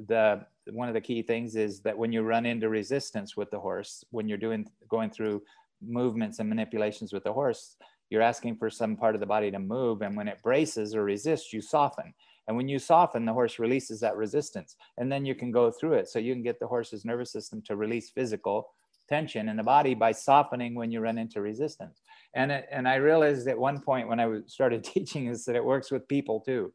[0.06, 3.58] the one of the key things is that when you run into resistance with the
[3.58, 5.42] horse when you're doing going through
[5.84, 7.76] movements and manipulations with the horse
[8.12, 10.02] you're asking for some part of the body to move.
[10.02, 12.12] And when it braces or resists, you soften.
[12.46, 14.76] And when you soften, the horse releases that resistance.
[14.98, 16.08] And then you can go through it.
[16.08, 18.68] So you can get the horse's nervous system to release physical
[19.08, 22.02] tension in the body by softening when you run into resistance.
[22.34, 25.64] And, it, and I realized at one point when I started teaching is that it
[25.64, 26.70] works with people too.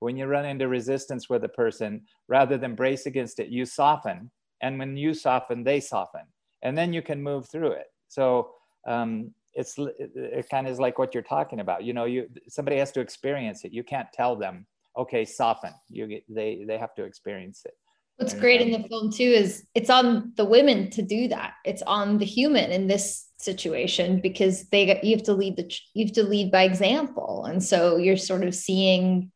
[0.00, 4.30] When you run into resistance with a person, rather than brace against it, you soften.
[4.62, 6.22] And when you soften, they soften.
[6.62, 7.88] And then you can move through it.
[8.08, 8.52] So
[8.86, 12.28] um, it's it, it kind of is like what you're talking about you know you
[12.48, 13.72] somebody has to experience it.
[13.72, 14.66] You can't tell them
[14.96, 15.72] okay soften.
[15.88, 17.74] You get they they have to experience it.
[18.16, 21.54] What's and, great in the film too is it's on the women to do that.
[21.64, 26.06] It's on the human in this situation because they you have to lead the you
[26.06, 27.44] have to lead by example.
[27.44, 29.32] And so you're sort of seeing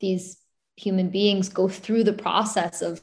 [0.00, 0.36] these
[0.76, 3.00] human beings go through the process of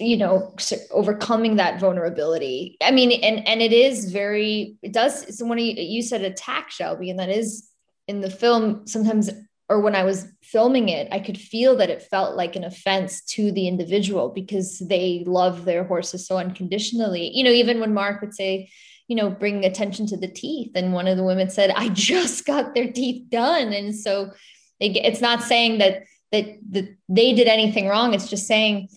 [0.00, 0.54] you know
[0.90, 2.76] overcoming that vulnerability.
[2.82, 7.10] I mean and and it is very it does it's when you said attack shelby
[7.10, 7.68] and that is
[8.06, 9.30] in the film sometimes
[9.68, 13.22] or when i was filming it i could feel that it felt like an offense
[13.24, 17.30] to the individual because they love their horses so unconditionally.
[17.34, 18.70] You know even when mark would say
[19.08, 22.44] you know bring attention to the teeth and one of the women said i just
[22.46, 23.72] got their teeth done.
[23.72, 24.32] And so
[24.80, 28.12] it's not saying that that that they did anything wrong.
[28.12, 28.88] It's just saying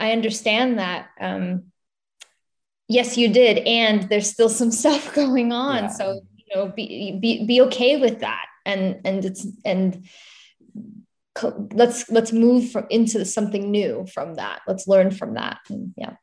[0.00, 1.70] i understand that um
[2.90, 5.84] yes you did and there's still some stuff going on.
[5.84, 5.88] Yeah.
[5.88, 8.46] so you know be, be be okay with that.
[8.66, 10.06] And and it's and
[11.72, 14.60] let's let's move from into something new from that.
[14.66, 15.58] Let's learn from that.
[15.70, 16.14] And yeah.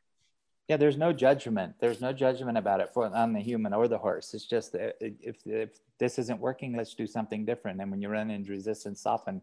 [0.68, 1.74] Yeah there's no judgment.
[1.80, 4.34] There's no judgment about it for on the human or the horse.
[4.34, 7.80] It's just uh, if, if this isn't working let's do something different.
[7.80, 9.40] And when you run into resistance soften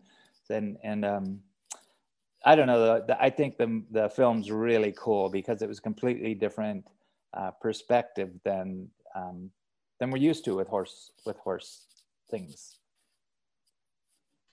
[0.50, 1.40] and and um
[2.46, 5.80] i don't know the, the, i think the the film's really cool because it was
[5.80, 6.86] completely different
[7.34, 9.50] uh, perspective than um,
[10.00, 11.88] than we're used to with horse with horse
[12.30, 12.75] things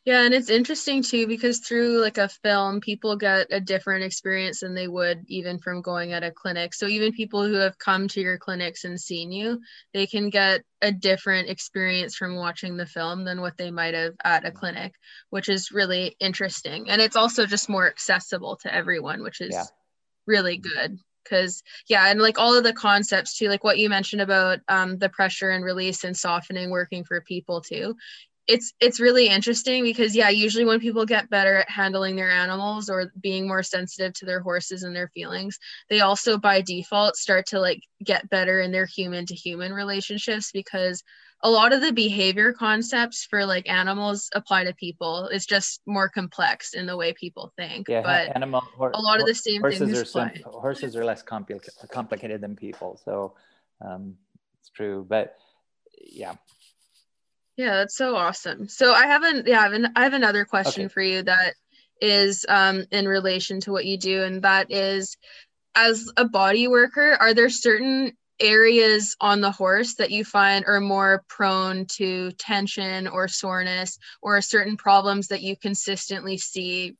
[0.04, 4.60] yeah, and it's interesting too because through like a film, people get a different experience
[4.60, 6.74] than they would even from going at a clinic.
[6.74, 9.60] So even people who have come to your clinics and seen you,
[9.94, 14.14] they can get a different experience from watching the film than what they might have
[14.24, 14.94] at a clinic,
[15.30, 16.90] which is really interesting.
[16.90, 19.66] And it's also just more accessible to everyone, which is yeah.
[20.26, 24.20] really good because yeah and like all of the concepts too like what you mentioned
[24.20, 27.94] about um, the pressure and release and softening working for people too
[28.48, 32.88] it's it's really interesting because yeah usually when people get better at handling their animals
[32.88, 37.46] or being more sensitive to their horses and their feelings they also by default start
[37.46, 41.04] to like get better in their human to human relationships because
[41.42, 45.26] a lot of the behavior concepts for like animals apply to people.
[45.26, 49.20] It's just more complex in the way people think yeah, but animal hor- a lot
[49.20, 53.34] of the same horses things are horses are less compli- complicated than people so
[53.84, 54.14] um,
[54.60, 55.36] it's true but
[56.00, 56.34] yeah
[57.56, 58.68] yeah, that's so awesome.
[58.68, 60.92] So I haven't yeah, I have, an, I have another question okay.
[60.92, 61.54] for you that
[62.00, 65.16] is um in relation to what you do and that is
[65.74, 70.80] as a body worker, are there certain areas on the horse that you find are
[70.80, 76.96] more prone to tension or soreness or certain problems that you consistently see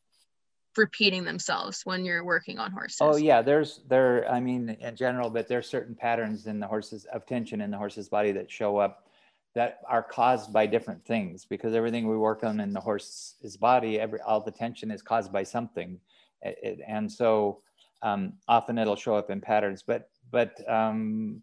[0.76, 5.28] repeating themselves when you're working on horses oh yeah there's there i mean in general
[5.28, 8.78] but there's certain patterns in the horses of tension in the horse's body that show
[8.78, 9.06] up
[9.54, 14.00] that are caused by different things because everything we work on in the horse's body,
[14.00, 15.98] every all the tension is caused by something,
[16.42, 17.60] it, it, and so
[18.02, 19.82] um, often it'll show up in patterns.
[19.86, 21.42] But but um,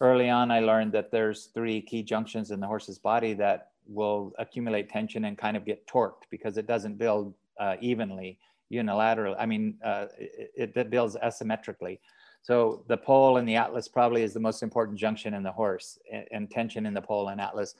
[0.00, 4.32] early on, I learned that there's three key junctions in the horse's body that will
[4.38, 8.38] accumulate tension and kind of get torqued because it doesn't build uh, evenly
[8.72, 9.36] unilaterally.
[9.38, 11.98] I mean, uh, it, it builds asymmetrically.
[12.44, 15.98] So the poll and the atlas probably is the most important junction in the horse
[16.30, 17.74] and, tension in the poll and atlas.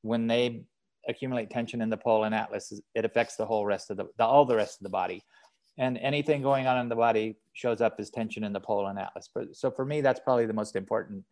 [0.00, 0.62] When they
[1.06, 4.24] accumulate tension in the poll and atlas, it affects the whole rest of the, the,
[4.24, 5.22] all the rest of the body.
[5.76, 8.98] And anything going on in the body shows up as tension in the poll and
[8.98, 9.28] atlas.
[9.52, 11.22] So for me, that's probably the most important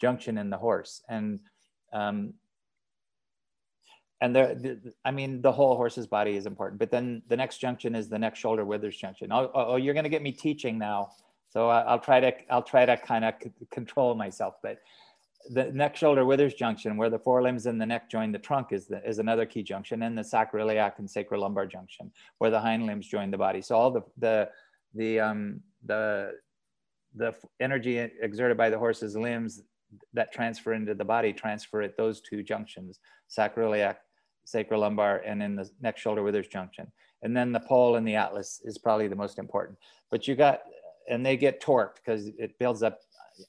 [0.00, 1.02] junction in the horse.
[1.08, 1.40] And
[1.92, 2.34] um,
[4.20, 6.78] and there, the, I mean, the whole horse's body is important.
[6.78, 9.32] But then the next junction is the neck shoulder withers junction.
[9.32, 11.10] Oh, oh, oh you're going to get me teaching now.
[11.50, 14.54] So I'll try to I'll try to kind of c- control myself.
[14.62, 14.78] But
[15.50, 18.86] the neck shoulder withers junction, where the forelimbs and the neck join the trunk, is
[18.86, 23.06] the, is another key junction, and the sacroiliac and sacrolumbar junction, where the hind limbs
[23.06, 23.62] join the body.
[23.62, 24.50] So all the the
[24.94, 26.32] the um, the
[27.14, 29.62] the energy exerted by the horse's limbs
[30.12, 33.96] that transfer into the body transfer at those two junctions, sacroiliac,
[34.46, 36.86] sacrolumbar, and in the neck shoulder withers junction.
[37.22, 39.78] And then the poll and the atlas is probably the most important.
[40.10, 40.60] But you got
[41.08, 43.00] and they get torqued because it builds up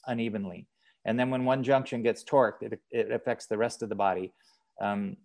[0.08, 0.68] unevenly.
[1.06, 4.34] And then when one junction gets torqued, it, it affects the rest of the body.
[4.82, 5.18] Um,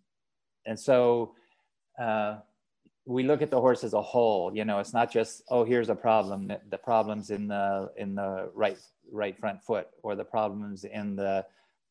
[0.66, 1.34] and so
[2.00, 2.36] uh,
[3.06, 4.54] we look at the horse as a whole.
[4.54, 6.52] You know, it's not just oh, here's a problem.
[6.70, 8.78] The problems in the in the right
[9.12, 11.44] right front foot, or the problems in the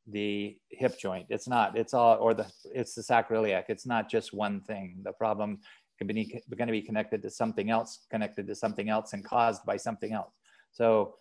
[0.07, 1.27] the hip joint.
[1.29, 1.77] It's not.
[1.77, 3.65] It's all or the it's the sacroiliac.
[3.69, 4.97] It's not just one thing.
[5.03, 5.59] The problem
[6.07, 6.15] can
[6.49, 9.77] be going to be connected to something else, connected to something else, and caused by
[9.77, 10.33] something else.
[10.71, 11.15] So,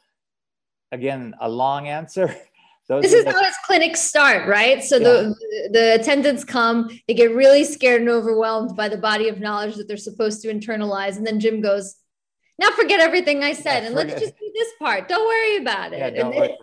[0.91, 2.35] again, a long answer.
[2.89, 4.83] Those this is the- how his clinics start, right?
[4.83, 5.05] So yeah.
[5.05, 9.77] the the attendants come, they get really scared and overwhelmed by the body of knowledge
[9.77, 11.95] that they're supposed to internalize, and then Jim goes,
[12.59, 15.09] "Now forget everything I said, yeah, and let's just do this part.
[15.09, 16.57] Don't worry about it." Yeah,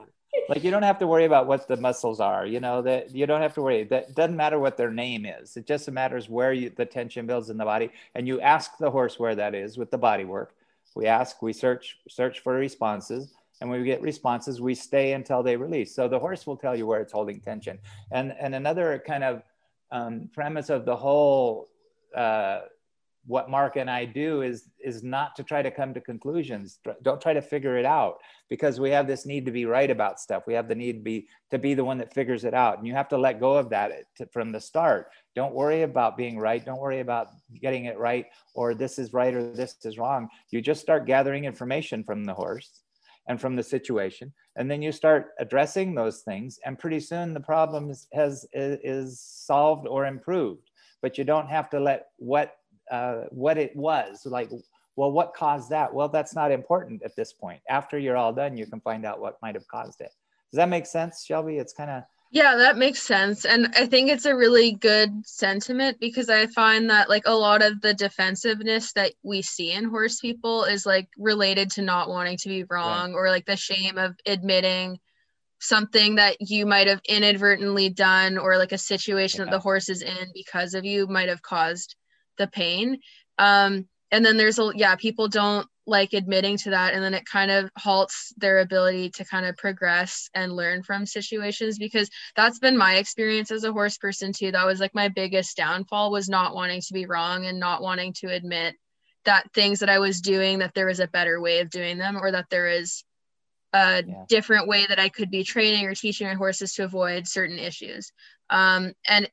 [0.47, 3.25] like you don't have to worry about what the muscles are you know that you
[3.25, 5.57] don't have to worry that doesn't matter what their name is.
[5.57, 8.89] It just matters where you, the tension builds in the body and you ask the
[8.91, 10.55] horse where that is with the body work.
[10.95, 15.43] We ask we search search for responses and when we get responses we stay until
[15.43, 15.93] they release.
[15.93, 17.79] So the horse will tell you where it's holding tension.
[18.11, 19.43] And and another kind of
[19.91, 21.69] um, premise of the whole
[22.15, 22.61] uh,
[23.25, 26.79] what Mark and I do is is not to try to come to conclusions.
[27.03, 28.17] Don't try to figure it out
[28.49, 30.43] because we have this need to be right about stuff.
[30.47, 32.87] We have the need to be to be the one that figures it out, and
[32.87, 35.11] you have to let go of that eh, to, from the start.
[35.35, 36.65] Don't worry about being right.
[36.65, 37.27] Don't worry about
[37.61, 40.27] getting it right or this is right or this is wrong.
[40.51, 42.81] You just start gathering information from the horse
[43.27, 47.39] and from the situation, and then you start addressing those things, and pretty soon the
[47.39, 50.71] problem is, has is solved or improved.
[51.01, 52.55] But you don't have to let what
[52.91, 54.49] uh, what it was like
[54.95, 55.93] well what caused that?
[55.93, 57.61] Well that's not important at this point.
[57.69, 60.11] After you're all done you can find out what might have caused it.
[60.51, 61.57] Does that make sense shelby?
[61.57, 63.45] It's kind of yeah that makes sense.
[63.45, 67.61] And i think it's a really good sentiment because i find that like a lot
[67.61, 72.37] of the defensiveness that we see in horse people is like related to not wanting
[72.37, 73.17] to be wrong right.
[73.17, 74.99] or like the shame of admitting
[75.59, 79.45] something that you might have inadvertently done or like a situation yeah.
[79.45, 81.95] that the horse is in because of you might have caused
[82.39, 82.99] the pain.
[83.37, 86.93] Um and then there's a yeah people don't like admitting to that.
[86.93, 91.05] And then it kind of halts their ability to kind of progress and learn from
[91.05, 94.51] situations because that's been my experience as a horse person too.
[94.51, 98.13] That was like my biggest downfall was not wanting to be wrong and not wanting
[98.19, 98.75] to admit
[99.25, 102.17] that things that i was doing that there was a better way of doing them
[102.17, 103.03] or that there is
[103.73, 104.23] a yeah.
[104.27, 108.11] different way that i could be training or teaching my horses to avoid certain issues.
[108.49, 109.29] Um, and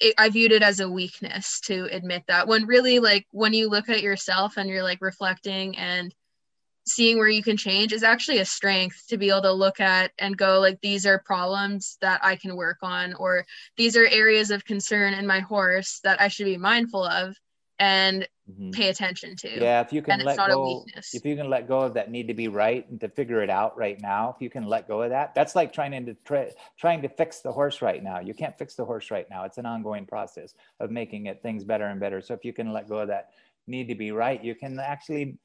[0.00, 2.48] it, I viewed it as a weakness to admit that.
[2.48, 6.14] When really like when you look at yourself and you're like reflecting and
[6.86, 10.12] seeing where you can change is actually a strength to be able to look at
[10.18, 13.44] and go like these are problems that I can work on or
[13.76, 17.36] these are areas of concern in my horse that I should be mindful of
[17.78, 18.70] and mm-hmm.
[18.70, 19.60] pay attention to.
[19.60, 22.34] Yeah, if you can let go, if you can let go of that need to
[22.34, 25.10] be right and to figure it out right now, if you can let go of
[25.10, 28.20] that, that's like trying to try, trying to fix the horse right now.
[28.20, 29.44] You can't fix the horse right now.
[29.44, 32.20] It's an ongoing process of making it things better and better.
[32.20, 33.30] So if you can let go of that
[33.66, 35.38] need to be right, you can actually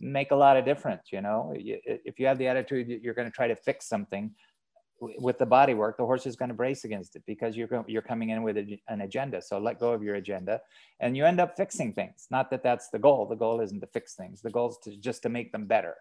[0.00, 1.12] make a lot of difference.
[1.12, 4.34] You know, if you have the attitude you're going to try to fix something,
[5.00, 8.02] with the body work, the horse is going to brace against it because you're you're
[8.02, 9.40] coming in with a, an agenda.
[9.40, 10.60] So let go of your agenda,
[11.00, 12.26] and you end up fixing things.
[12.30, 13.26] Not that that's the goal.
[13.26, 14.40] The goal isn't to fix things.
[14.40, 15.96] The goal is to just to make them better.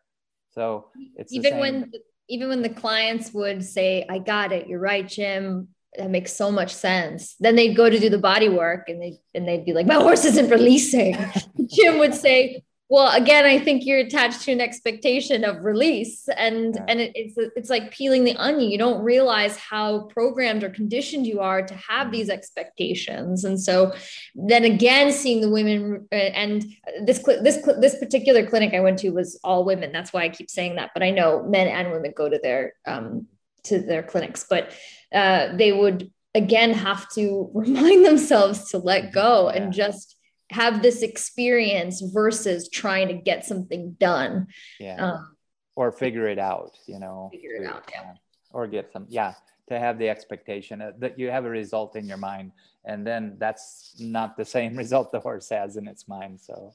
[0.51, 1.91] So it's even when
[2.27, 4.67] even when the clients would say, "I got it.
[4.67, 5.69] You're right, Jim.
[5.97, 9.19] That makes so much sense." Then they'd go to do the body work, and they
[9.35, 11.15] and they'd be like, "My horse isn't releasing."
[11.69, 16.75] Jim would say, well again i think you're attached to an expectation of release and
[16.75, 16.85] yeah.
[16.87, 21.25] and it, it's it's like peeling the onion you don't realize how programmed or conditioned
[21.25, 22.11] you are to have mm-hmm.
[22.11, 23.93] these expectations and so
[24.35, 26.65] then again seeing the women uh, and
[27.03, 30.49] this this this particular clinic i went to was all women that's why i keep
[30.49, 33.27] saying that but i know men and women go to their um
[33.63, 34.71] to their clinics but
[35.13, 39.61] uh they would again have to remind themselves to let go yeah.
[39.61, 40.16] and just
[40.49, 44.47] have this experience versus trying to get something done.
[44.79, 44.95] Yeah.
[44.95, 45.35] Um,
[45.75, 47.29] or figure it out, you know.
[47.31, 48.13] Figure it out, yeah.
[48.51, 49.33] Or get some, yeah,
[49.69, 52.51] to have the expectation that you have a result in your mind.
[52.85, 56.39] And then that's not the same result the horse has in its mind.
[56.39, 56.73] So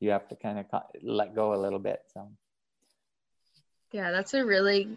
[0.00, 0.66] you have to kind of
[1.02, 2.02] let go a little bit.
[2.12, 2.28] So.
[3.94, 4.88] Yeah, that's a really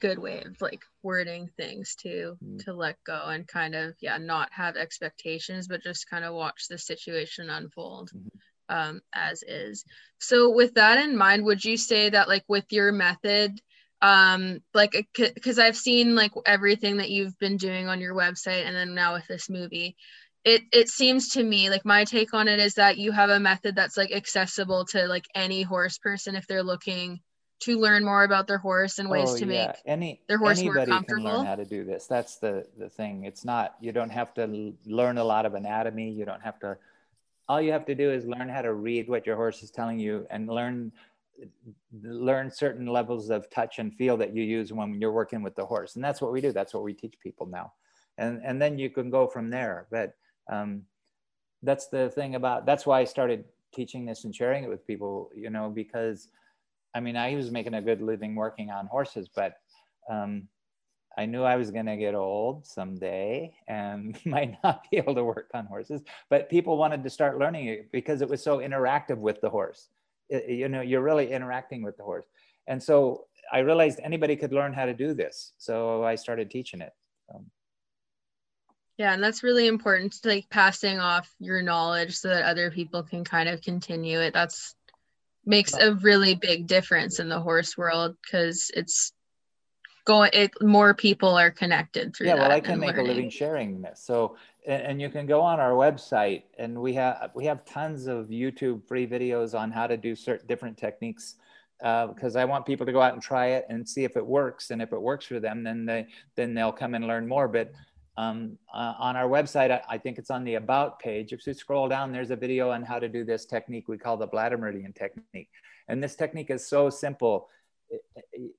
[0.00, 2.64] good way of like wording things to mm.
[2.64, 6.62] to let go and kind of yeah not have expectations, but just kind of watch
[6.66, 8.74] the situation unfold mm-hmm.
[8.74, 9.84] um, as is.
[10.18, 13.60] So with that in mind, would you say that like with your method,
[14.00, 18.74] um, like because I've seen like everything that you've been doing on your website, and
[18.74, 19.94] then now with this movie,
[20.42, 23.38] it it seems to me like my take on it is that you have a
[23.38, 27.20] method that's like accessible to like any horse person if they're looking
[27.60, 29.66] to learn more about their horse and ways oh, to yeah.
[29.66, 31.24] make Any, their horse anybody more comfortable.
[31.24, 32.06] can learn how to do this.
[32.06, 33.24] That's the the thing.
[33.24, 36.10] It's not you don't have to learn a lot of anatomy.
[36.10, 36.76] You don't have to.
[37.48, 39.98] All you have to do is learn how to read what your horse is telling
[39.98, 40.92] you and learn
[42.02, 45.64] learn certain levels of touch and feel that you use when you're working with the
[45.64, 45.94] horse.
[45.94, 46.52] And that's what we do.
[46.52, 47.72] That's what we teach people now.
[48.18, 49.86] And and then you can go from there.
[49.90, 50.14] But
[50.50, 50.82] um,
[51.62, 52.66] that's the thing about.
[52.66, 53.44] That's why I started
[53.74, 55.30] teaching this and sharing it with people.
[55.34, 56.28] You know because
[56.94, 59.54] I mean, I was making a good living working on horses, but
[60.10, 60.48] um,
[61.16, 65.24] I knew I was going to get old someday and might not be able to
[65.24, 66.02] work on horses.
[66.30, 69.88] But people wanted to start learning it because it was so interactive with the horse.
[70.28, 72.26] It, you know, you're really interacting with the horse.
[72.66, 75.52] And so I realized anybody could learn how to do this.
[75.58, 76.92] So I started teaching it.
[77.34, 77.46] Um,
[78.98, 83.02] yeah, and that's really important to like passing off your knowledge so that other people
[83.02, 84.34] can kind of continue it.
[84.34, 84.74] That's
[85.48, 89.12] makes a really big difference in the horse world because it's
[90.04, 93.06] going it more people are connected through yeah well i can make learning.
[93.06, 94.36] a living sharing this so
[94.66, 98.28] and, and, you can go on our website and we have we have tons of
[98.28, 101.36] youtube free videos on how to do certain different techniques
[101.78, 104.26] because uh, I want people to go out and try it and see if it
[104.26, 104.70] works.
[104.70, 107.46] And if it works for them, then they then they'll come and learn more.
[107.46, 107.72] But
[108.18, 111.32] um, uh, on our website, I, I, think it's on the About page.
[111.32, 114.16] If you scroll down, there's a video on how to do this technique we call
[114.16, 115.50] the bladder meridian technique.
[115.86, 117.48] And this technique is so simple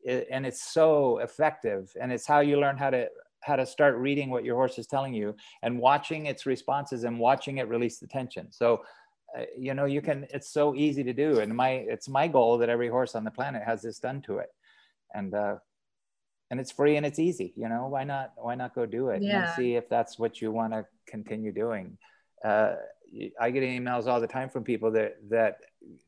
[0.07, 1.91] and it's so effective.
[1.99, 3.09] And it's how you learn how to
[3.41, 7.19] how to start reading what your horse is telling you and watching its responses and
[7.19, 8.47] watching it release the tension.
[8.51, 8.81] So
[9.37, 12.57] uh, you know you can it's so easy to do and my it's my goal
[12.59, 14.49] that every horse on the planet has this done to it
[15.13, 15.55] and uh
[16.51, 19.21] and it's free and it's easy you know why not why not go do it
[19.21, 19.45] yeah.
[19.45, 21.97] and see if that's what you want to continue doing
[22.45, 22.73] uh
[23.39, 25.57] i get emails all the time from people that that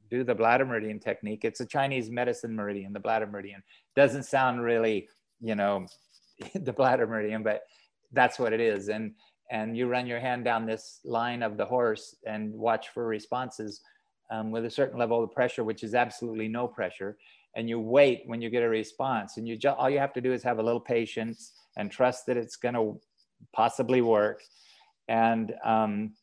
[0.09, 3.61] do the bladder meridian technique it's a chinese medicine meridian the bladder meridian
[3.95, 5.07] doesn't sound really
[5.39, 5.85] you know
[6.55, 7.61] the bladder meridian but
[8.13, 9.13] that's what it is and
[9.51, 13.81] and you run your hand down this line of the horse and watch for responses
[14.31, 17.17] um, with a certain level of pressure, which is absolutely no pressure.
[17.55, 19.37] And you wait when you get a response.
[19.37, 22.25] And you just all you have to do is have a little patience and trust
[22.27, 22.99] that it's going to
[23.53, 24.41] possibly work,
[25.07, 26.13] and um,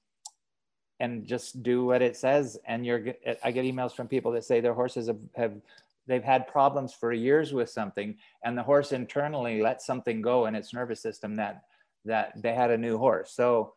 [1.00, 2.58] and just do what it says.
[2.66, 3.14] And you're
[3.44, 5.54] I get emails from people that say their horses have, have
[6.06, 10.54] they've had problems for years with something, and the horse internally let something go in
[10.54, 11.64] its nervous system that
[12.04, 13.32] that they had a new horse.
[13.32, 13.74] So,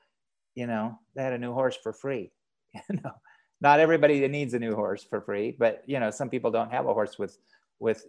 [0.56, 2.32] you know, they had a new horse for free.
[2.90, 3.12] You know,
[3.62, 6.72] not everybody that needs a new horse for free, but you know, some people don't
[6.72, 7.38] have a horse with
[7.80, 8.06] with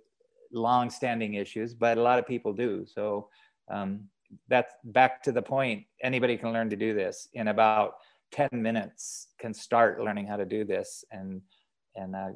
[0.53, 2.85] long-standing issues, but a lot of people do.
[2.87, 3.29] So
[3.71, 4.09] um,
[4.49, 5.85] that's back to the point.
[6.03, 7.95] Anybody can learn to do this in about
[8.33, 9.29] 10 minutes.
[9.39, 11.43] Can start learning how to do this and
[11.95, 12.31] and uh,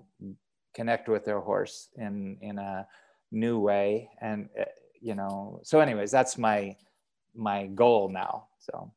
[0.74, 2.86] connect with their horse in in a
[3.32, 4.10] new way.
[4.20, 4.64] And uh,
[5.00, 6.76] you know, so anyways, that's my
[7.34, 8.48] my goal now.
[8.58, 8.92] So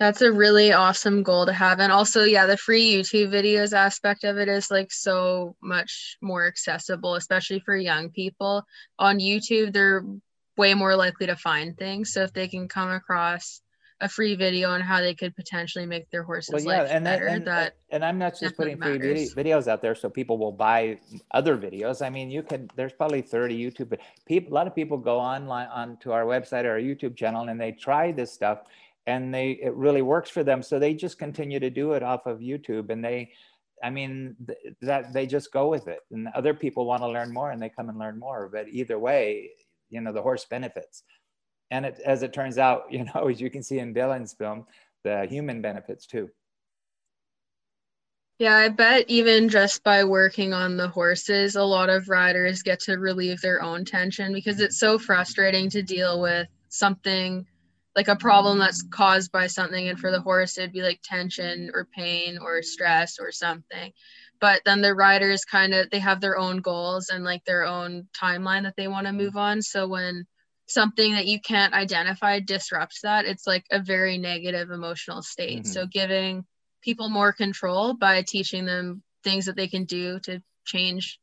[0.00, 1.78] that's a really awesome goal to have.
[1.78, 6.46] And also, yeah, the free YouTube videos aspect of it is like so much more
[6.46, 8.64] accessible, especially for young people.
[8.98, 10.02] On YouTube, they're
[10.56, 12.14] way more likely to find things.
[12.14, 13.60] So if they can come across
[14.00, 17.26] a free video on how they could potentially make their horses well, yeah, and better.
[17.26, 20.52] That, and, that and I'm not just putting free videos out there so people will
[20.52, 20.98] buy
[21.32, 22.00] other videos.
[22.04, 22.70] I mean, you can.
[22.74, 23.90] There's probably 30 YouTube.
[23.90, 27.46] But people, a lot of people go online onto our website or our YouTube channel
[27.46, 28.60] and they try this stuff,
[29.10, 30.62] and they it really works for them.
[30.62, 33.32] So they just continue to do it off of YouTube, and they.
[33.82, 34.36] I mean
[34.82, 37.70] that they just go with it, and other people want to learn more, and they
[37.70, 38.50] come and learn more.
[38.52, 39.52] But either way,
[39.88, 41.02] you know, the horse benefits
[41.70, 44.66] and it, as it turns out, you know, as you can see in Dylan's film,
[45.04, 46.30] the human benefits too.
[48.38, 52.80] Yeah, I bet even just by working on the horses, a lot of riders get
[52.80, 57.46] to relieve their own tension because it's so frustrating to deal with something
[57.96, 59.88] like a problem that's caused by something.
[59.88, 63.92] And for the horse, it'd be like tension or pain or stress or something.
[64.40, 68.08] But then the riders kind of they have their own goals and like their own
[68.20, 69.60] timeline that they want to move on.
[69.60, 70.26] So when
[70.66, 75.64] something that you can't identify disrupts that, it's like a very negative emotional state.
[75.64, 75.72] Mm-hmm.
[75.72, 76.44] So giving
[76.82, 81.18] people more control by teaching them things that they can do to change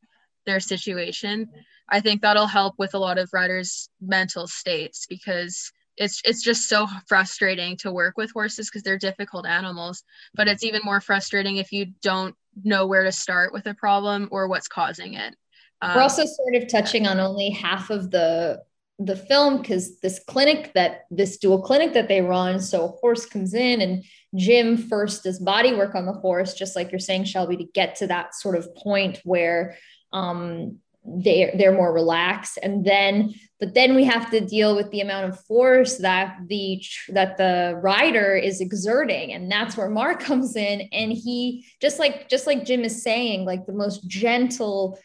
[0.45, 1.47] their situation,
[1.89, 6.69] I think that'll help with a lot of riders' mental states because it's it's just
[6.69, 10.03] so frustrating to work with horses because they're difficult animals
[10.35, 14.27] but it's even more frustrating if you don't know where to start with a problem
[14.31, 15.35] or what's causing it.
[15.81, 18.63] Um, we're also sort of touching on only half of the
[18.99, 23.27] the film because this clinic that this dual clinic that they run so a horse
[23.27, 24.03] comes in and
[24.35, 27.97] jim first does body work on the horse just like you're saying shelby to get
[27.97, 29.77] to that sort of point where
[30.13, 32.60] um, they're they're more relaxed.
[32.62, 36.84] And then but then we have to deal with the amount of force that the
[37.10, 39.34] that the rider is exerting.
[39.34, 40.82] And that's where mark comes in.
[40.91, 44.99] And he just like just like jim is saying like the most gentle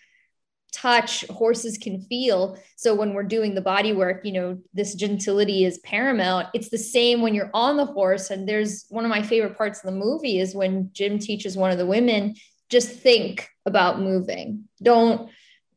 [0.72, 2.58] touch horses can feel.
[2.76, 6.48] So when we're doing the body work you know this gentility is paramount.
[6.52, 8.30] It's the same when you're on the horse.
[8.30, 11.70] And there's one of my favorite parts of the movie is when jim teaches one
[11.70, 12.34] of the women
[12.70, 14.64] just think about moving.
[14.82, 15.30] Don't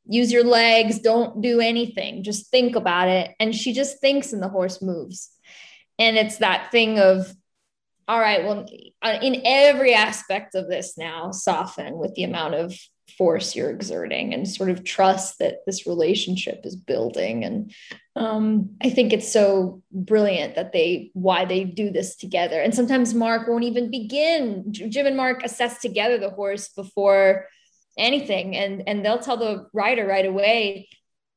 [0.07, 3.35] use your legs don't do anything just think about it.
[3.39, 5.31] And she just thinks and the horse moves.
[5.97, 7.33] And it's that thing of
[8.07, 8.67] all right well
[9.21, 12.77] in every aspect of this now soften with the amount of
[13.17, 17.45] force you're exerting and sort of trust that this relationship is building.
[17.45, 17.73] And
[18.15, 22.61] um, i think it's so brilliant that they why they do this together.
[22.61, 27.47] And sometimes mark won't even begin jim and mark assess together the horse before
[27.97, 28.55] anything.
[28.55, 30.89] And and they'll tell the rider right away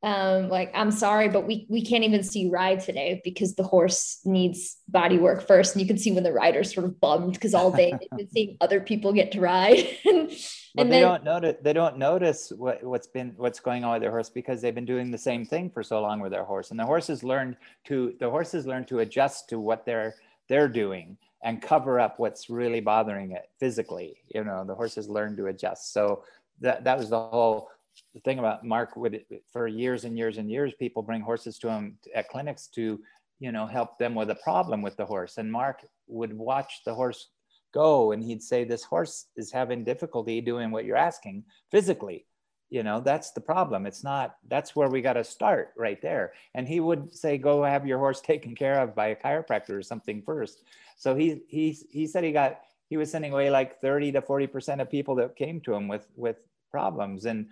[0.05, 3.65] um, like i'm sorry but we we can't even see you ride today because the
[3.65, 5.75] horse needs body work first.
[5.75, 8.31] And you can see when the rider's sort of bummed because all day they've been
[8.31, 9.87] seeing other people get to ride.
[10.09, 13.85] And, well, and they then, don't notice they don't notice what, what's been what's going
[13.85, 16.31] on with their horse because they've been doing the same thing for so long with
[16.31, 16.71] their horse.
[16.71, 17.57] And the horses learned
[17.87, 20.15] to the horses learn to adjust to what they're
[20.49, 24.19] they're doing and cover up what's really bothering it physically.
[24.33, 25.93] You know the horses learn to adjust.
[25.93, 26.23] So
[26.61, 27.69] that that was the whole
[28.15, 31.69] the thing about Mark would for years and years and years, people bring horses to
[31.69, 33.01] him at clinics to,
[33.41, 35.39] you know, help them with a problem with the horse.
[35.39, 37.29] And Mark would watch the horse
[37.73, 42.25] go and he'd say, This horse is having difficulty doing what you're asking physically.
[42.71, 43.87] You know, that's the problem.
[43.87, 46.35] It's not, that's where we got to start right there.
[46.55, 49.83] And he would say, Go have your horse taken care of by a chiropractor or
[49.83, 50.63] something first.
[50.97, 54.47] So he he he said he got he was sending away like 30 to 40
[54.49, 56.39] percent of people that came to him with with
[56.71, 57.47] problems and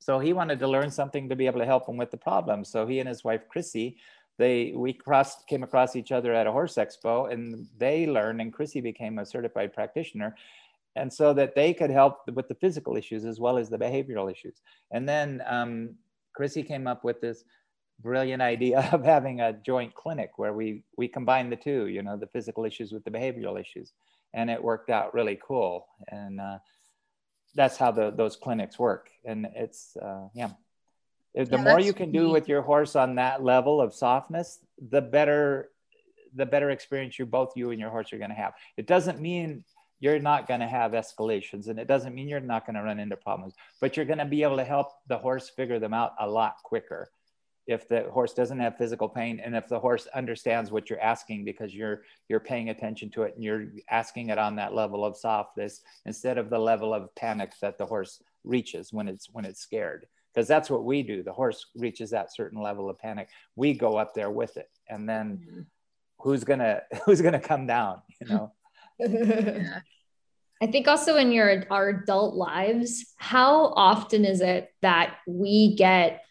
[0.00, 2.64] so he wanted to learn something to be able to help him with the problem.
[2.64, 3.98] So he and his wife Chrissy,
[4.38, 8.52] they we crossed came across each other at a horse expo, and they learned, and
[8.52, 10.34] Chrissy became a certified practitioner,
[10.96, 14.32] and so that they could help with the physical issues as well as the behavioral
[14.32, 14.62] issues.
[14.90, 15.96] And then um,
[16.32, 17.44] Chrissy came up with this
[18.02, 22.16] brilliant idea of having a joint clinic where we we combine the two, you know,
[22.16, 23.92] the physical issues with the behavioral issues,
[24.32, 25.88] and it worked out really cool.
[26.08, 26.58] And uh,
[27.54, 29.10] that's how the, those clinics work.
[29.24, 30.50] And it's, uh, yeah.
[31.34, 34.58] The more you can do with your horse on that level of softness,
[34.90, 35.70] the better,
[36.34, 38.54] the better experience you both you and your horse are going to have.
[38.76, 39.64] It doesn't mean
[40.00, 42.98] you're not going to have escalations and it doesn't mean you're not going to run
[42.98, 46.14] into problems, but you're going to be able to help the horse figure them out
[46.18, 47.10] a lot quicker
[47.70, 51.44] if the horse doesn't have physical pain and if the horse understands what you're asking
[51.44, 55.16] because you're you're paying attention to it and you're asking it on that level of
[55.16, 59.60] softness instead of the level of panic that the horse reaches when it's when it's
[59.60, 60.06] scared.
[60.34, 61.22] Because that's what we do.
[61.22, 63.28] The horse reaches that certain level of panic.
[63.56, 64.70] We go up there with it.
[64.88, 65.60] And then mm-hmm.
[66.18, 68.52] who's gonna who's gonna come down you know?
[69.00, 69.80] Yeah.
[70.62, 76.22] I think also in your our adult lives, how often is it that we get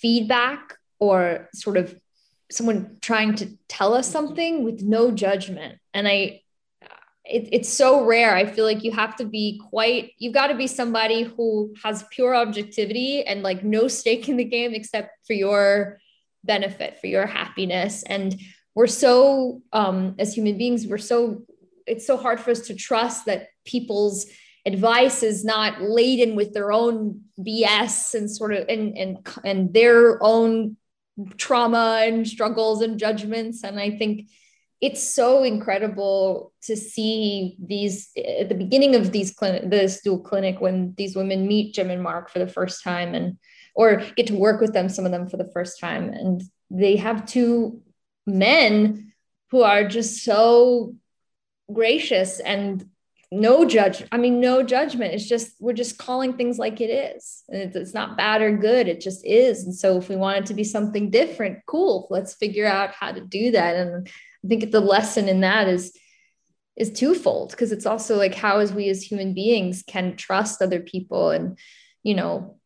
[0.00, 1.94] feedback or sort of
[2.50, 5.78] someone trying to tell us something with no judgment.
[5.94, 6.42] And i
[7.26, 8.34] it, it's so rare.
[8.34, 12.04] I feel like you have to be quite you've got to be somebody who has
[12.10, 15.98] pure objectivity and like no stake in the game except for your
[16.42, 18.02] benefit for your happiness.
[18.02, 18.40] And
[18.74, 21.44] we're so um as human beings we're so
[21.86, 24.26] it's so hard for us to trust that people's
[24.66, 30.22] advice is not laden with their own BS and sort of and and and their
[30.22, 30.76] own
[31.36, 33.64] trauma and struggles and judgments.
[33.64, 34.28] And I think
[34.80, 40.60] it's so incredible to see these at the beginning of these clinic this dual clinic
[40.60, 43.38] when these women meet Jim and Mark for the first time and
[43.74, 46.10] or get to work with them, some of them for the first time.
[46.10, 47.82] And they have two
[48.26, 49.12] men
[49.50, 50.94] who are just so
[51.72, 52.84] gracious and
[53.32, 55.14] no judge i mean no judgment.
[55.14, 57.42] It's just we're just calling things like it is.
[57.48, 58.88] And it's, not bad or good.
[58.88, 59.64] It just is.
[59.64, 62.08] And so if we want it to be something different cool.
[62.10, 63.76] Let's figure out how to do that.
[63.76, 64.08] And
[64.44, 65.96] i think the lesson in that is
[66.76, 70.80] is twofold because it's also like how as we as human beings can trust other
[70.80, 71.58] people and
[72.02, 72.56] you know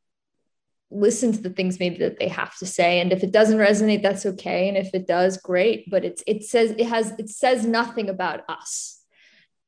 [0.95, 3.01] listen to the things maybe that they have to say.
[3.01, 4.69] And if it doesn't resonate that's okay.
[4.69, 5.91] And if it does great.
[5.91, 8.94] But it's it says it has it says nothing about us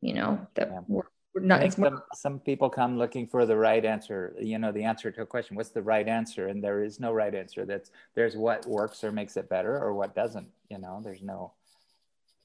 [0.06, 0.80] you know that yeah.
[0.86, 1.02] we're,
[1.34, 5.10] we're not some, some people come looking for the right answer you know the answer
[5.10, 6.48] to a question what's the right answer?
[6.48, 7.64] And there is no right answer.
[7.66, 11.52] That's there's what works or makes it better or what doesn't you know there's no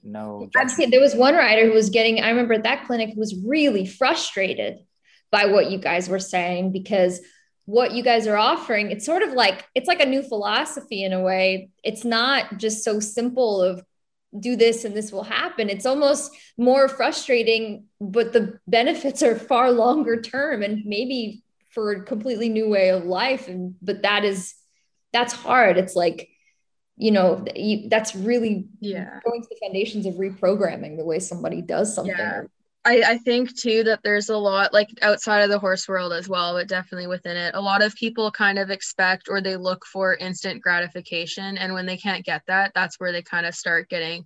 [0.03, 3.13] no i've seen there was one rider who was getting i remember at that clinic
[3.15, 4.79] was really frustrated
[5.29, 7.21] by what you guys were saying because
[7.65, 11.13] what you guys are offering it's sort of like it's like a new philosophy in
[11.13, 11.69] a way.
[11.83, 13.83] It's not just so simple of
[14.39, 15.69] do this and this will happen.
[15.69, 22.03] It's almost more frustrating but the benefits are far longer term and maybe for a
[22.03, 23.47] completely new way of life.
[23.47, 24.55] And but that is
[25.13, 25.77] that's hard.
[25.77, 26.29] It's like
[26.97, 27.45] you know
[27.89, 29.19] that's really yeah.
[29.25, 32.43] going to the foundations of reprogramming the way somebody does something yeah.
[32.83, 36.27] I, I think too that there's a lot like outside of the horse world as
[36.27, 37.53] well, but definitely within it.
[37.53, 41.57] A lot of people kind of expect or they look for instant gratification.
[41.57, 44.25] And when they can't get that, that's where they kind of start getting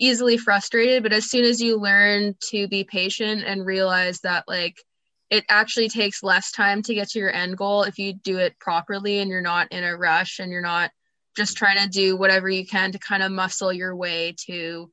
[0.00, 1.04] easily frustrated.
[1.04, 4.82] But as soon as you learn to be patient and realize that like
[5.30, 8.58] it actually takes less time to get to your end goal if you do it
[8.58, 10.90] properly and you're not in a rush and you're not
[11.36, 14.90] just trying to do whatever you can to kind of muscle your way to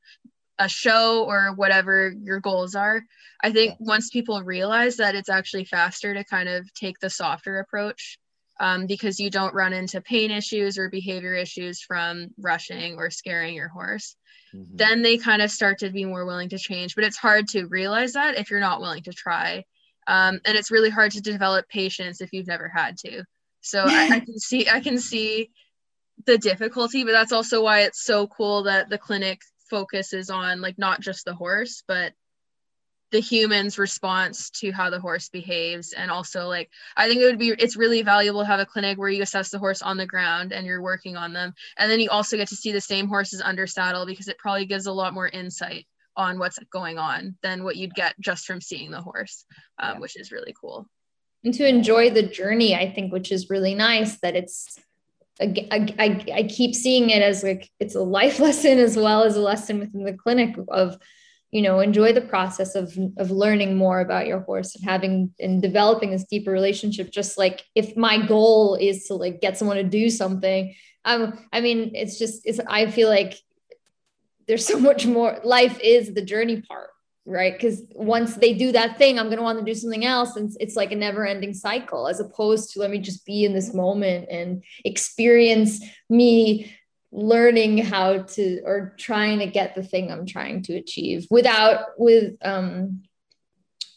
[0.59, 3.03] a show or whatever your goals are.
[3.41, 7.59] I think once people realize that it's actually faster to kind of take the softer
[7.59, 8.19] approach,
[8.59, 13.55] um, because you don't run into pain issues or behavior issues from rushing or scaring
[13.55, 14.15] your horse.
[14.53, 14.75] Mm-hmm.
[14.75, 16.95] Then they kind of start to be more willing to change.
[16.95, 19.63] But it's hard to realize that if you're not willing to try.
[20.07, 23.23] Um, and it's really hard to develop patience if you've never had to.
[23.61, 25.51] So I, I can see I can see
[26.25, 29.39] the difficulty, but that's also why it's so cool that the clinic
[29.69, 32.13] focuses on like not just the horse, but
[33.11, 35.93] the human's response to how the horse behaves.
[35.93, 38.97] And also like i think it would be it's really valuable to have a clinic
[38.97, 41.53] where you assess the horse on the ground and you're working on them.
[41.77, 44.65] And then you also get to see the same horses under saddle because it probably
[44.65, 48.61] gives a lot more insight on what's going on than what you'd get just from
[48.61, 49.45] seeing the horse
[49.79, 49.99] um, yeah.
[49.99, 50.87] which is really cool.
[51.43, 54.77] And to enjoy the journey i think which is really nice that it's
[55.41, 59.35] I, I, I keep seeing it as like it's a life lesson as well as
[59.35, 60.97] a lesson within the clinic of
[61.51, 65.61] you know enjoy the process of of learning more about your horse and having and
[65.61, 67.11] developing this deeper relationship.
[67.11, 70.75] Just like if my goal is to like get someone to do something
[71.05, 73.35] um i mean it's just it's i feel like
[74.47, 76.89] there's so much more life is the journey part
[77.29, 77.53] right?
[77.53, 80.51] Because once they do that thing i'm going to want to do something else and
[80.59, 83.73] it's like a never ending cycle as opposed to let me just be in this
[83.73, 86.71] moment and experience me
[87.11, 92.35] learning how to or trying to get the thing I'm trying to achieve without with
[92.43, 93.01] um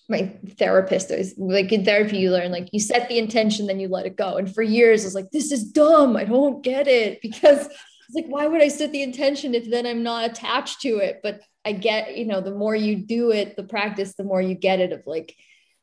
[0.09, 1.11] my therapist.
[1.11, 4.16] Is like in therapy you learn like you set the intention then you let it
[4.16, 4.37] go.
[4.37, 6.16] And for years I was like this is dumb.
[6.16, 7.20] I don't get it.
[7.22, 10.97] Because it's like why would I set the intention if then I'm not attached to
[10.99, 11.20] it?
[11.22, 14.54] But I get you know the more you do it the practice the more you
[14.54, 15.34] get it of like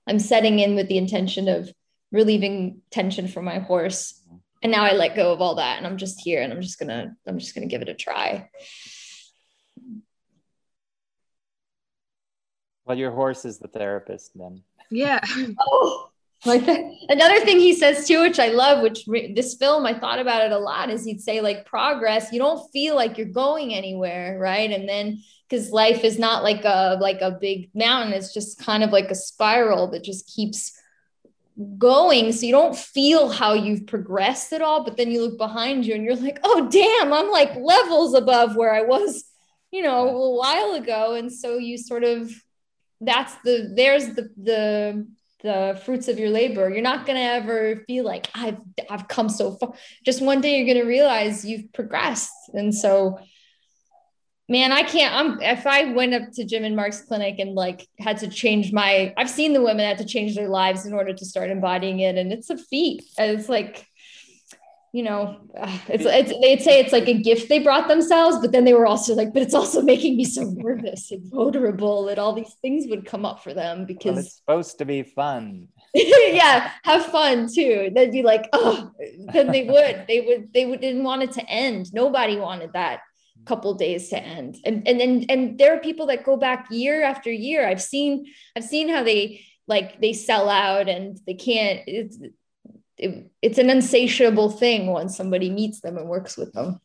[0.07, 1.71] I'm setting in with the intention of
[2.11, 4.21] relieving tension from my horse
[4.61, 6.79] and now I let go of all that and I'm just here and I'm just
[6.79, 8.49] gonna I'm just gonna give it a try.
[12.85, 14.63] Well, your horse is the therapist then.
[14.89, 15.19] Yeah.
[15.59, 16.09] oh,
[16.45, 16.65] like
[17.09, 20.45] another thing he says too, which I love, which re- this film I thought about
[20.45, 22.31] it a lot, is he'd say like progress.
[22.31, 24.71] You don't feel like you're going anywhere, right?
[24.71, 28.83] And then because life is not like a like a big mountain, it's just kind
[28.83, 30.79] of like a spiral that just keeps
[31.77, 35.85] going so you don't feel how you've progressed at all but then you look behind
[35.85, 39.25] you and you're like oh damn i'm like levels above where i was
[39.69, 42.31] you know a while ago and so you sort of
[43.01, 45.05] that's the there's the the
[45.41, 48.57] the fruits of your labor you're not going to ever feel like i've
[48.89, 49.73] i've come so far
[50.05, 53.17] just one day you're going to realize you've progressed and so
[54.49, 55.15] man, I can't.
[55.15, 58.73] I'm if I went up to Jim and Mark's clinic and like had to change
[58.73, 59.13] my.
[59.15, 62.17] I've seen the women had to change their lives in order to start embodying it,
[62.17, 63.03] and it's a feat.
[63.17, 63.85] It's like,
[64.93, 65.41] you know,
[65.87, 68.87] it's it's they'd say it's like a gift they brought themselves, but then they were
[68.87, 72.85] also like, but it's also making me so nervous and vulnerable that all these things
[72.89, 75.67] would come up for them because well, it's supposed to be fun.
[75.93, 77.91] yeah, have fun too.
[77.93, 78.91] They'd be like, oh,
[79.33, 81.93] then they would, they would, they would didn't want it to end.
[81.93, 83.01] Nobody wanted that
[83.45, 87.01] couple days to end and and and, and there are people that go back year
[87.01, 88.25] after year i've seen
[88.55, 92.19] i've seen how they like they sell out and they can't it's
[92.99, 96.81] it, it's an insatiable thing once somebody meets them and works with them.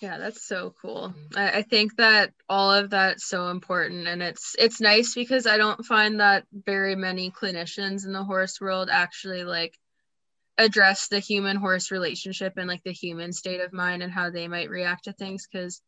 [0.00, 1.14] Yeah that's so cool.
[1.36, 5.56] I, I think that all of that's so important and it's it's nice because i
[5.56, 9.78] don't find that very many clinicians in the horse world actually like
[10.58, 14.48] address the human horse relationship and like the human state of mind and how they
[14.48, 15.80] might react to things because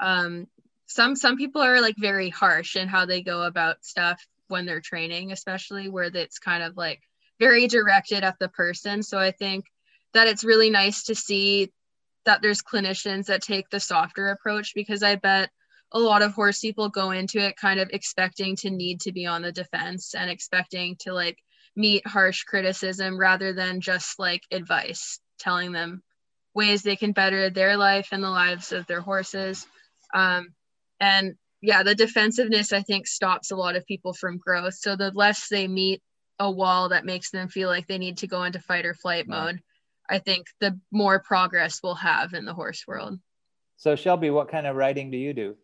[0.00, 0.46] um
[0.86, 4.80] some some people are like very harsh in how they go about stuff when they're
[4.80, 7.02] training especially where it's kind of like
[7.38, 9.64] very directed at the person so i think
[10.14, 11.70] that it's really nice to see
[12.24, 15.50] that there's clinicians that take the softer approach because i bet
[15.92, 19.26] a lot of horse people go into it kind of expecting to need to be
[19.26, 21.38] on the defense and expecting to like
[21.78, 26.02] meet harsh criticism rather than just like advice, telling them
[26.54, 29.66] ways they can better their life and the lives of their horses.
[30.12, 30.48] Um,
[31.00, 34.74] and yeah, the defensiveness I think stops a lot of people from growth.
[34.74, 36.02] So the less they meet
[36.38, 39.26] a wall that makes them feel like they need to go into fight or flight
[39.26, 39.60] mode,
[40.08, 43.18] I think the more progress we'll have in the horse world.
[43.76, 45.56] So Shelby, what kind of riding do you do?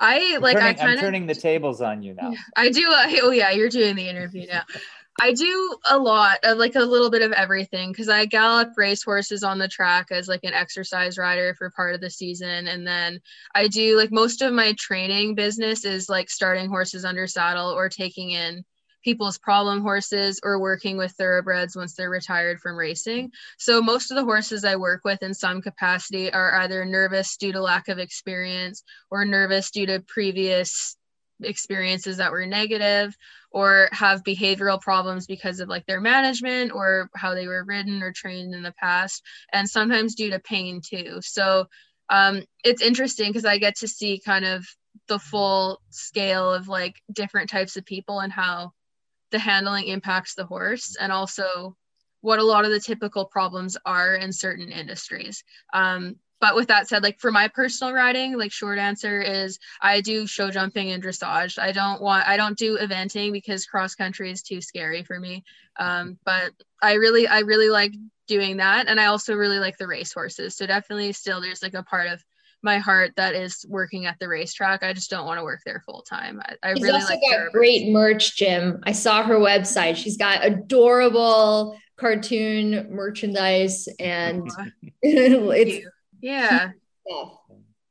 [0.00, 2.32] I I'm like turning, I kind of turning the tables on you now.
[2.56, 2.86] I do.
[2.88, 4.62] Oh yeah, you're doing the interview now.
[5.20, 9.02] I do a lot of like a little bit of everything because I gallop race
[9.02, 12.68] horses on the track as like an exercise rider for part of the season.
[12.68, 13.20] And then
[13.52, 17.88] I do like most of my training business is like starting horses under saddle or
[17.88, 18.64] taking in
[19.02, 23.30] people's problem horses or working with thoroughbreds once they're retired from racing.
[23.58, 27.52] So most of the horses I work with in some capacity are either nervous due
[27.52, 30.96] to lack of experience or nervous due to previous
[31.42, 33.16] experiences that were negative
[33.50, 38.12] or have behavioral problems because of like their management or how they were ridden or
[38.12, 39.22] trained in the past
[39.52, 41.66] and sometimes due to pain too so
[42.10, 44.66] um, it's interesting because i get to see kind of
[45.06, 48.72] the full scale of like different types of people and how
[49.30, 51.76] the handling impacts the horse and also
[52.20, 55.44] what a lot of the typical problems are in certain industries.
[55.72, 60.00] Um, but with that said like for my personal riding like short answer is i
[60.00, 61.58] do show jumping and dressage.
[61.58, 65.44] I don't want i don't do eventing because cross country is too scary for me.
[65.78, 67.92] Um, but i really i really like
[68.26, 68.88] doing that.
[68.88, 72.08] And i also really like the race horses so definitely still there's like a part
[72.08, 72.22] of
[72.62, 75.82] my heart that is working at the racetrack i just don't want to work there
[75.86, 79.36] full time i, I she's really also like got great merch jim i saw her
[79.36, 84.48] website she's got adorable cartoon merchandise and
[85.02, 85.86] it's
[86.20, 86.70] yeah.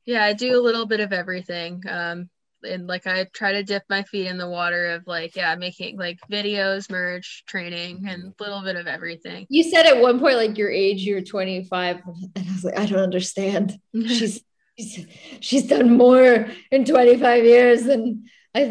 [0.06, 1.82] Yeah, I do a little bit of everything.
[1.88, 2.30] Um,
[2.64, 5.96] and like I try to dip my feet in the water of like, yeah, making
[5.98, 9.46] like videos, merch, training, and a little bit of everything.
[9.48, 12.86] You said at one point, like your age, you're 25, and I was like, I
[12.86, 13.78] don't understand.
[13.94, 14.42] she's
[14.78, 15.06] she's
[15.40, 18.24] she's done more in 25 years than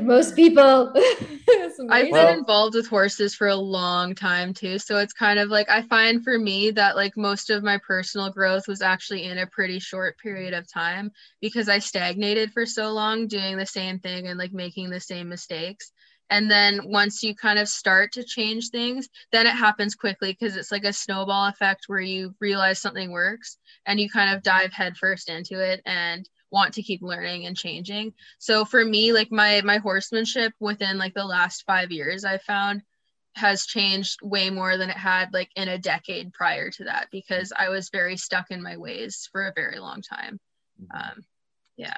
[0.03, 0.93] most people.
[1.89, 4.77] I've been involved with horses for a long time too.
[4.79, 8.29] So it's kind of like I find for me that like most of my personal
[8.29, 12.91] growth was actually in a pretty short period of time because I stagnated for so
[12.91, 15.91] long doing the same thing and like making the same mistakes.
[16.29, 20.57] And then once you kind of start to change things, then it happens quickly because
[20.57, 24.73] it's like a snowball effect where you realize something works and you kind of dive
[24.73, 28.13] headfirst into it and want to keep learning and changing.
[28.39, 32.81] So for me, like my my horsemanship within like the last five years, I found
[33.35, 37.53] has changed way more than it had like in a decade prior to that because
[37.55, 40.39] I was very stuck in my ways for a very long time.
[40.81, 40.97] Mm-hmm.
[40.97, 41.23] Um,
[41.77, 41.97] yeah.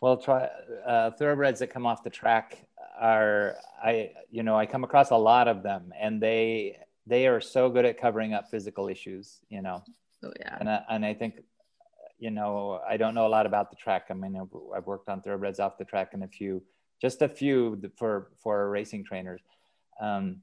[0.00, 0.48] Well, try
[0.86, 2.58] uh, thoroughbreds that come off the track
[3.00, 7.40] are I you know I come across a lot of them and they they are
[7.40, 9.38] so good at covering up physical issues.
[9.48, 9.82] You know.
[10.24, 10.56] Oh yeah.
[10.58, 11.42] And I, and I think
[12.18, 14.06] you know, I don't know a lot about the track.
[14.10, 14.36] I mean,
[14.76, 16.62] I've worked on thoroughbreds off the track and a few,
[17.00, 19.40] just a few for for racing trainers.
[20.00, 20.38] Um,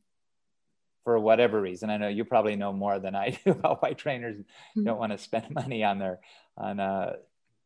[1.03, 4.37] for whatever reason, I know you probably know more than I do about why trainers
[4.37, 4.85] mm-hmm.
[4.85, 6.19] don't want to spend money on their
[6.57, 7.13] on uh,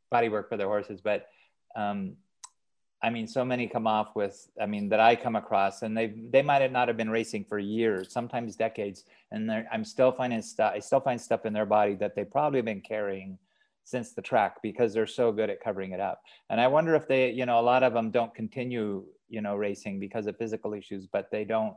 [0.10, 1.02] body work for their horses.
[1.02, 1.28] But
[1.76, 2.16] um,
[3.02, 6.14] I mean, so many come off with, I mean, that I come across, and they
[6.30, 10.42] they might have not have been racing for years, sometimes decades, and I'm still finding
[10.42, 10.74] stuff.
[10.76, 13.38] I still find stuff in their body that they probably have been carrying
[13.86, 16.22] since the track because they're so good at covering it up.
[16.50, 19.56] And I wonder if they, you know, a lot of them don't continue, you know,
[19.56, 21.76] racing because of physical issues, but they don't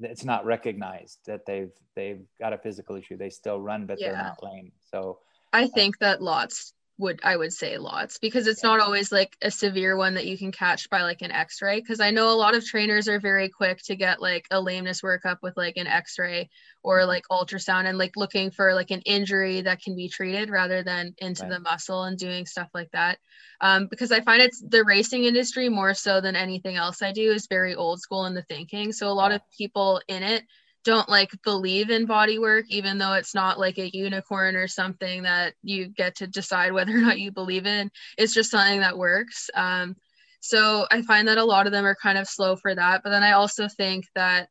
[0.00, 3.16] it's not recognized that they've they've got a physical issue.
[3.16, 4.12] They still run, but yeah.
[4.12, 4.72] they're not lame.
[4.90, 5.18] So
[5.52, 9.50] I think that lots would I would say lots because it's not always like a
[9.50, 12.56] severe one that you can catch by like an x-ray because I know a lot
[12.56, 16.48] of trainers are very quick to get like a lameness workup with like an x-ray
[16.82, 17.08] or mm-hmm.
[17.08, 21.14] like ultrasound and like looking for like an injury that can be treated rather than
[21.18, 21.50] into right.
[21.50, 23.18] the muscle and doing stuff like that
[23.60, 27.32] um, because I find it's the racing industry more so than anything else I do
[27.32, 30.44] is very old school in the thinking so a lot of people in it
[30.86, 35.24] don't like believe in body work even though it's not like a unicorn or something
[35.24, 37.90] that you get to decide whether or not you believe in.
[38.16, 39.50] It's just something that works.
[39.54, 39.96] Um,
[40.40, 43.10] so i find that a lot of them are kind of slow for that but
[43.10, 44.48] then i also think that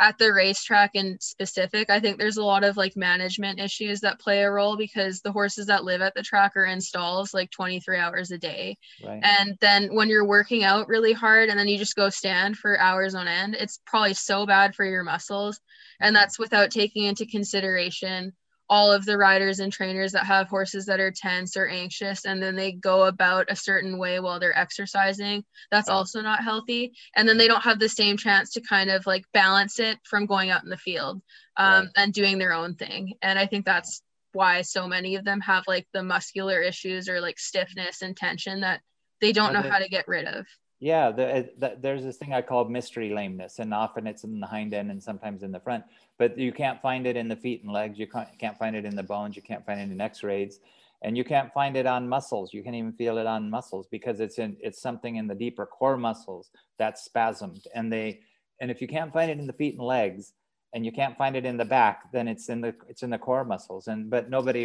[0.00, 4.20] at the racetrack in specific, I think there's a lot of like management issues that
[4.20, 7.50] play a role because the horses that live at the track are in stalls like
[7.50, 8.76] 23 hours a day.
[9.04, 9.22] Right.
[9.22, 12.78] And then when you're working out really hard and then you just go stand for
[12.78, 15.60] hours on end, it's probably so bad for your muscles.
[16.00, 16.22] And mm-hmm.
[16.22, 18.32] that's without taking into consideration
[18.68, 22.42] all of the riders and trainers that have horses that are tense or anxious and
[22.42, 26.92] then they go about a certain way while they're exercising that's also not healthy.
[27.14, 30.26] And then they don't have the same chance to kind of like balance it from
[30.26, 31.20] going out in the field
[31.56, 31.88] um, right.
[31.96, 33.14] and doing their own thing.
[33.22, 34.02] And i think that's
[34.32, 38.60] why so many of them have like the muscular issues or like stiffness and tension
[38.60, 38.80] that
[39.20, 40.46] they don't know how to get rid of
[40.80, 44.46] yeah the, the, there's this thing i call mystery lameness and often it's in the
[44.46, 45.84] hind end and sometimes in the front
[46.18, 48.84] but you can't find it in the feet and legs you can't, can't find it
[48.84, 50.60] in the bones you can't find it in x-rays
[51.02, 54.20] and you can't find it on muscles you can't even feel it on muscles because
[54.20, 58.20] it's in it's something in the deeper core muscles that's spasmed and they
[58.60, 60.32] and if you can't find it in the feet and legs
[60.74, 63.18] and you can't find it in the back then it's in the it's in the
[63.18, 64.62] core muscles and but nobody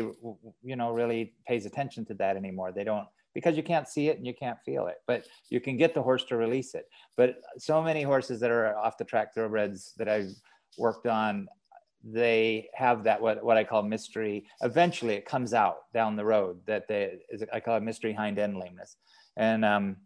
[0.63, 2.71] you know really pays attention to that anymore.
[2.71, 5.77] They don't because you can't see it and you can't feel it, but you can
[5.77, 6.85] get the horse to release it.
[7.15, 10.31] But so many horses that are off the track thoroughbreds that I've
[10.77, 11.47] worked on,
[12.03, 14.45] they have that what, what I call mystery.
[14.61, 17.19] Eventually, it comes out down the road that they
[17.53, 18.95] I call it mystery hind end lameness,
[19.35, 19.97] and um,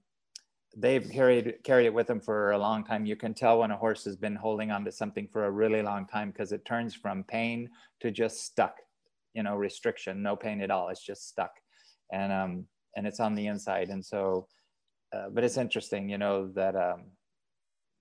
[0.76, 3.06] they've carried carried it with them for a long time.
[3.06, 5.84] You can tell when a horse has been holding on to something for a really
[5.84, 7.70] long time because it turns from pain
[8.00, 8.78] to just stuck,
[9.36, 10.90] you know, restriction, no pain at all.
[10.90, 11.52] It's just stuck,
[12.12, 12.66] and um,
[12.96, 13.90] and it's on the inside.
[13.90, 14.48] And so,
[15.14, 17.04] uh, but it's interesting, you know, that um,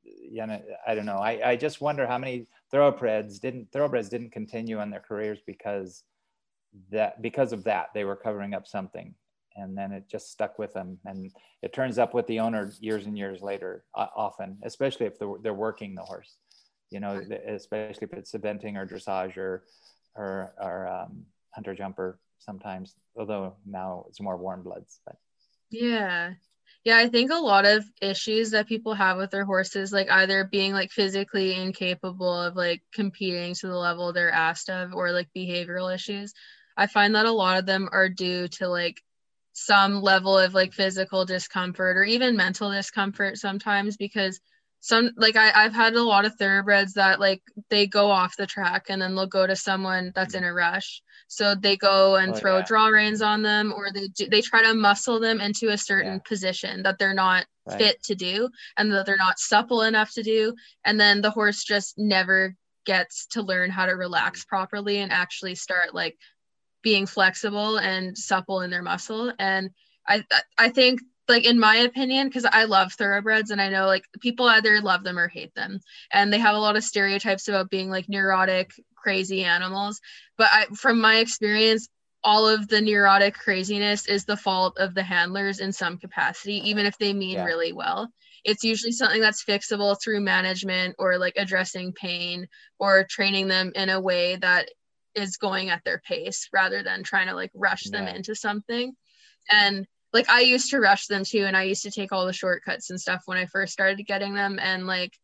[0.04, 1.18] you know, I don't know.
[1.18, 6.04] I, I just wonder how many thoroughbreds didn't thoroughbreds didn't continue on their careers because
[6.90, 9.14] that because of that they were covering up something
[9.56, 11.30] and then it just stuck with them and
[11.62, 15.54] it turns up with the owner years and years later often especially if they're, they're
[15.54, 16.36] working the horse
[16.90, 19.64] you know especially if it's eventing or dressage or
[20.14, 25.16] or, or um, hunter jumper sometimes although now it's more warm bloods but.
[25.70, 26.34] Yeah.
[26.84, 30.44] Yeah i think a lot of issues that people have with their horses like either
[30.44, 35.28] being like physically incapable of like competing to the level they're asked of or like
[35.36, 36.32] behavioral issues
[36.76, 39.00] i find that a lot of them are due to like
[39.52, 44.40] some level of like physical discomfort or even mental discomfort sometimes because
[44.82, 48.48] some like I, I've had a lot of thoroughbreds that like they go off the
[48.48, 51.00] track and then they'll go to someone that's in a rush.
[51.28, 52.64] So they go and oh, throw yeah.
[52.66, 56.14] draw reins on them or they do, they try to muscle them into a certain
[56.14, 56.28] yeah.
[56.28, 57.78] position that they're not right.
[57.78, 60.52] fit to do and that they're not supple enough to do.
[60.84, 64.48] And then the horse just never gets to learn how to relax mm.
[64.48, 66.18] properly and actually start like
[66.82, 69.32] being flexible and supple in their muscle.
[69.38, 69.70] And
[70.08, 70.24] I
[70.58, 71.02] I think
[71.32, 75.02] like in my opinion because i love thoroughbreds and i know like people either love
[75.02, 75.80] them or hate them
[76.12, 80.00] and they have a lot of stereotypes about being like neurotic crazy animals
[80.38, 81.88] but I, from my experience
[82.24, 86.86] all of the neurotic craziness is the fault of the handlers in some capacity even
[86.86, 87.44] if they mean yeah.
[87.44, 88.08] really well
[88.44, 93.88] it's usually something that's fixable through management or like addressing pain or training them in
[93.88, 94.68] a way that
[95.14, 97.98] is going at their pace rather than trying to like rush yeah.
[97.98, 98.94] them into something.
[99.50, 102.32] And like I used to rush them too, and I used to take all the
[102.32, 104.58] shortcuts and stuff when I first started getting them.
[104.60, 105.18] And like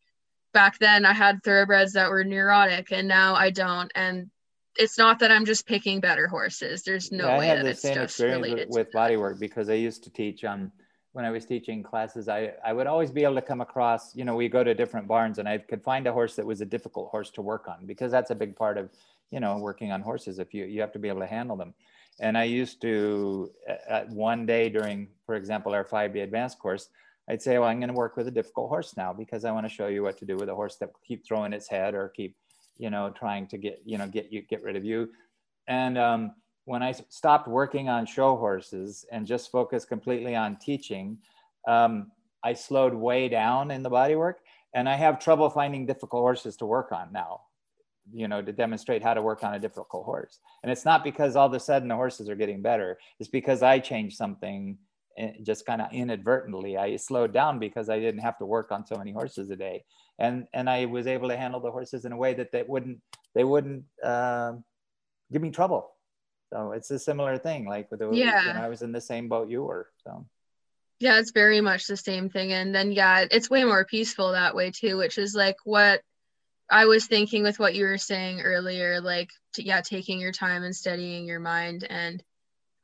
[0.53, 3.91] back then, I had thoroughbreds that were neurotic, and now I don't.
[3.95, 4.31] And
[4.77, 6.83] it's not that I'm just picking better horses.
[6.83, 10.05] There's no yeah, way I have the same experience with, with bodywork because I used
[10.05, 10.73] to teach um
[11.13, 14.25] when I was teaching classes, I, I would always be able to come across, you
[14.25, 16.67] know, we go to different barns and I could find a horse that was a
[16.67, 18.91] difficult horse to work on because that's a big part of
[19.31, 20.39] you know, working on horses.
[20.39, 21.75] If you you have to be able to handle them.
[22.21, 23.51] And I used to
[23.89, 26.89] at one day during, for example, our 5B advanced course,
[27.29, 29.67] I'd say, well, I'm going to work with a difficult horse now because I want
[29.67, 32.09] to show you what to do with a horse that keep throwing its head or
[32.09, 32.37] keep,
[32.79, 35.11] you know, trying to get, you know, get you, get rid of you.
[35.69, 36.33] And um,
[36.65, 41.19] when I stopped working on show horses and just focused completely on teaching,
[41.67, 42.11] um,
[42.43, 44.41] I slowed way down in the body work
[44.75, 47.43] and I have trouble finding difficult horses to work on now
[48.13, 50.39] you know to demonstrate how to work on a difficult horse.
[50.63, 52.99] And it's not because all of a sudden the horses are getting better.
[53.19, 54.79] It's because i changed something
[55.17, 56.77] eh, just kind of inadvertently.
[56.77, 59.85] I slowed down because i didn't have to work on so many horses a day.
[60.19, 63.01] And and i was able to handle the horses in a way that they wouldn't
[63.35, 64.53] they wouldn't uh,
[65.33, 65.93] give me trouble.
[66.53, 68.47] So it's a similar thing like with the yeah.
[68.47, 70.27] you know, i was in the same boat you were so.
[70.99, 72.53] Yeah it's very much the same thing.
[72.53, 76.01] And then yeah it's way more peaceful that way too which is like what
[76.71, 80.77] I was thinking with what you were saying earlier, like, yeah, taking your time and
[80.77, 81.87] studying your mind.
[81.89, 82.23] And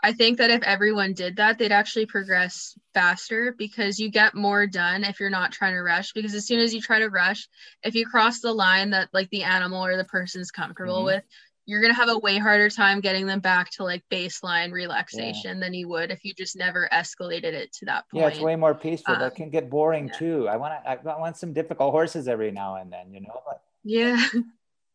[0.03, 4.66] I think that if everyone did that, they'd actually progress faster because you get more
[4.66, 6.12] done if you're not trying to rush.
[6.12, 7.49] Because as soon as you try to rush,
[7.82, 11.16] if you cross the line that like the animal or the person's comfortable mm-hmm.
[11.16, 11.24] with,
[11.66, 15.57] you're going to have a way harder time getting them back to like baseline relaxation
[15.57, 15.61] yeah.
[15.61, 18.22] than you would if you just never escalated it to that point.
[18.22, 19.14] Yeah, it's way more peaceful.
[19.14, 20.18] Um, that can get boring yeah.
[20.18, 20.49] too.
[20.49, 23.62] I want to, I want some difficult horses every now and then, you know, but
[23.85, 24.26] yeah.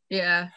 [0.10, 0.50] Yeah.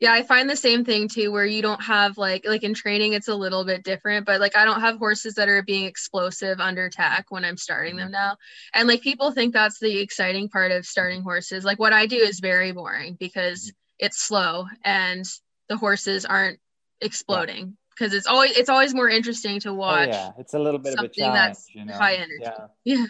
[0.00, 3.12] Yeah, I find the same thing too where you don't have like like in training
[3.12, 6.58] it's a little bit different, but like I don't have horses that are being explosive
[6.58, 8.12] under tack when I'm starting them mm-hmm.
[8.12, 8.36] now.
[8.74, 11.64] And like people think that's the exciting part of starting horses.
[11.64, 14.06] Like what I do is very boring because mm-hmm.
[14.06, 15.24] it's slow and
[15.68, 16.58] the horses aren't
[17.00, 18.18] exploding because yeah.
[18.18, 20.08] it's always it's always more interesting to oh, watch.
[20.08, 21.94] Oh, yeah, it's a little bit of a challenge, that's you know?
[21.94, 22.42] high energy.
[22.42, 22.66] Yeah.
[22.84, 23.06] Yeah.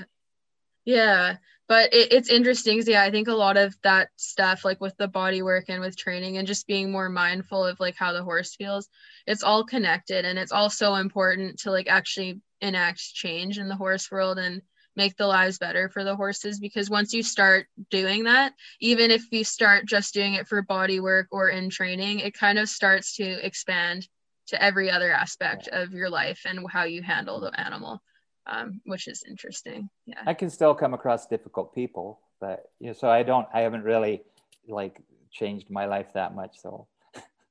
[0.85, 1.37] Yeah
[1.71, 4.95] but it, it's interesting because yeah i think a lot of that stuff like with
[4.99, 8.22] the body work and with training and just being more mindful of like how the
[8.22, 8.88] horse feels
[9.26, 13.76] it's all connected and it's all so important to like actually enact change in the
[13.76, 14.61] horse world and
[14.97, 19.22] make the lives better for the horses because once you start doing that even if
[19.30, 23.14] you start just doing it for body work or in training it kind of starts
[23.14, 24.07] to expand
[24.49, 28.03] to every other aspect of your life and how you handle the animal
[28.51, 29.89] um, which is interesting.
[30.07, 30.22] Yeah.
[30.27, 33.85] I can still come across difficult people, but you know, so I don't, I haven't
[33.85, 34.22] really
[34.68, 35.01] like
[35.31, 36.59] changed my life that much.
[36.61, 36.87] So.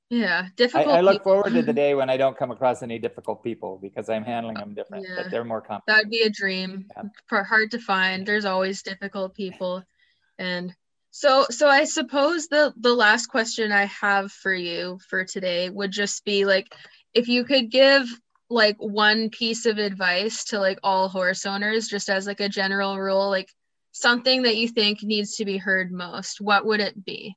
[0.10, 0.88] Yeah, difficult.
[0.88, 3.80] I, I look forward to the day when I don't come across any difficult people
[3.82, 5.24] because I'm handling them different, yeah.
[5.24, 5.84] but they're more complex.
[5.88, 6.86] That'd be a dream.
[6.96, 7.44] Yeah.
[7.44, 8.26] Hard to find.
[8.26, 9.84] There's always difficult people,
[10.38, 10.76] and
[11.12, 15.92] so so I suppose the the last question I have for you for today would
[15.92, 16.74] just be like,
[17.14, 18.08] if you could give
[18.50, 22.98] like one piece of advice to like all horse owners, just as like a general
[22.98, 23.50] rule, like
[23.92, 27.36] something that you think needs to be heard most, what would it be?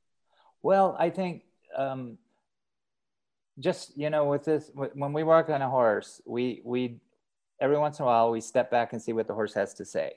[0.62, 1.43] Well, I think.
[1.76, 2.18] Um,
[3.59, 6.97] just you know with this when we work on a horse we we
[7.60, 9.84] every once in a while we step back and see what the horse has to
[9.84, 10.12] say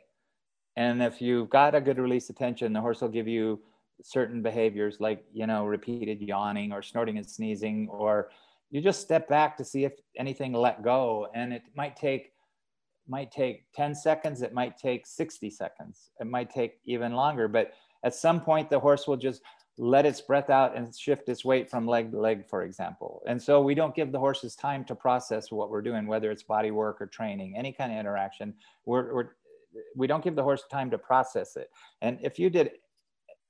[0.75, 3.59] and if you've got a good release attention the horse will give you
[4.01, 8.29] certain behaviors like you know repeated yawning or snorting and sneezing or
[8.75, 12.31] you just step back to see if anything let go and it might take
[13.07, 17.73] might take 10 seconds it might take 60 seconds it might take even longer but
[18.03, 19.41] at some point the horse will just
[19.77, 23.21] let its breath out and shift its weight from leg to leg, for example.
[23.27, 26.43] And so we don't give the horses time to process what we're doing, whether it's
[26.43, 28.53] body work or training, any kind of interaction.
[28.85, 29.29] We're, we're
[29.97, 31.69] we don't give the horse time to process it.
[32.01, 32.71] And if you did,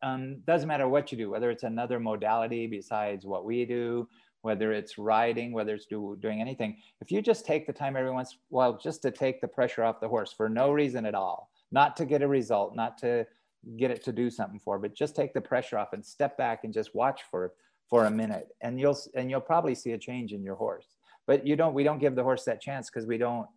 [0.01, 4.07] um, doesn't matter what you do, whether it's another modality besides what we do,
[4.45, 8.11] whether it's riding, whether it's do, doing anything, if you just take the time every
[8.11, 11.03] once in a while just to take the pressure off the horse for no reason
[11.03, 13.25] at all, not to get a result, not to
[13.75, 16.63] get it to do something for, but just take the pressure off and step back
[16.63, 17.53] and just watch for
[17.89, 20.89] for a minute, and you'll and you'll probably see a change in your horse.
[21.25, 21.73] But you don't.
[21.73, 23.47] We don't give the horse that chance because we don't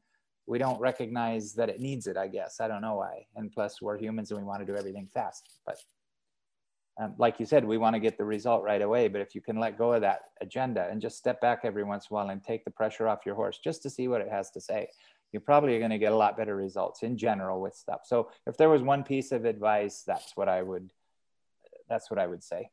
[0.46, 2.16] we don't recognize that it needs it.
[2.16, 3.26] I guess I don't know why.
[3.36, 5.60] And plus, we're humans and we want to do everything fast.
[5.66, 5.76] But
[6.98, 9.08] um, like you said, we want to get the result right away.
[9.08, 12.06] But if you can let go of that agenda and just step back every once
[12.10, 14.28] in a while and take the pressure off your horse just to see what it
[14.28, 14.88] has to say,
[15.32, 18.00] you're probably going to get a lot better results in general with stuff.
[18.04, 20.90] So if there was one piece of advice, that's what I would
[21.88, 22.70] that's what I would say.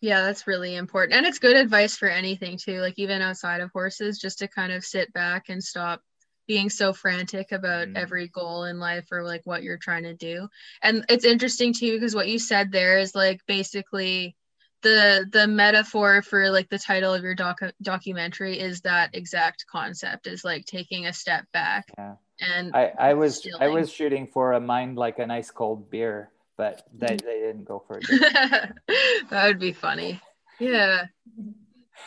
[0.00, 1.16] Yeah, that's really important.
[1.16, 4.72] And it's good advice for anything too, like even outside of horses, just to kind
[4.72, 6.02] of sit back and stop
[6.46, 7.96] being so frantic about mm.
[7.96, 10.48] every goal in life or like what you're trying to do.
[10.82, 14.36] And it's interesting too because what you said there is like basically
[14.84, 20.26] the the metaphor for like the title of your doc documentary is that exact concept
[20.28, 22.14] is like taking a step back yeah.
[22.40, 23.62] and i i was stealing.
[23.62, 27.64] i was shooting for a mind like an ice cold beer but they, they didn't
[27.64, 28.06] go for it
[29.30, 30.20] that would be funny
[30.60, 31.06] yeah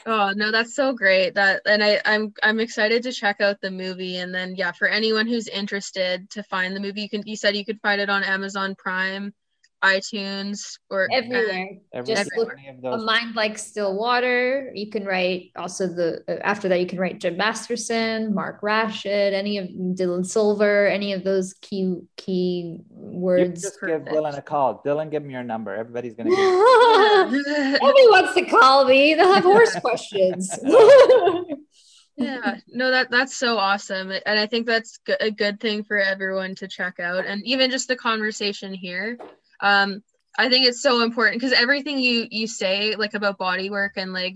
[0.06, 1.36] oh no that's so great.
[1.36, 4.18] That and i i'm i'm excited to check out the movie.
[4.18, 7.56] And then yeah for anyone who's interested to find the movie you can you said
[7.56, 9.34] you could find it on amazon prime
[9.84, 11.78] iTunes or everywhere.
[12.04, 12.52] Just look
[12.84, 14.72] a mind like still water.
[14.74, 19.34] You can write also the uh, after that you can write Jim Masterson, Mark Rashid,
[19.34, 23.64] any of Dylan Silver, any of those key key words.
[23.64, 24.82] You just give Dylan a call.
[24.84, 25.74] Dylan, give me your number.
[25.76, 26.30] Everybody's gonna.
[26.32, 29.14] Nobody wants to call me.
[29.14, 30.49] They'll have horse questions.
[32.18, 36.56] yeah no that that's so awesome and i think that's a good thing for everyone
[36.56, 39.20] to check out and even just the conversation here
[39.62, 40.02] um
[40.38, 44.14] i think it's so important because everything you you say like about body work and
[44.14, 44.36] like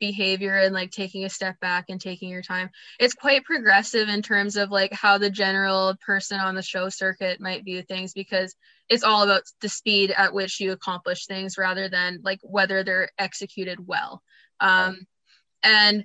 [0.00, 4.22] behavior and like taking a step back and taking your time it's quite progressive in
[4.22, 8.54] terms of like how the general person on the show circuit might view things because
[8.88, 13.10] it's all about the speed at which you accomplish things rather than like whether they're
[13.18, 14.22] executed well.
[14.60, 15.06] Um
[15.62, 16.04] and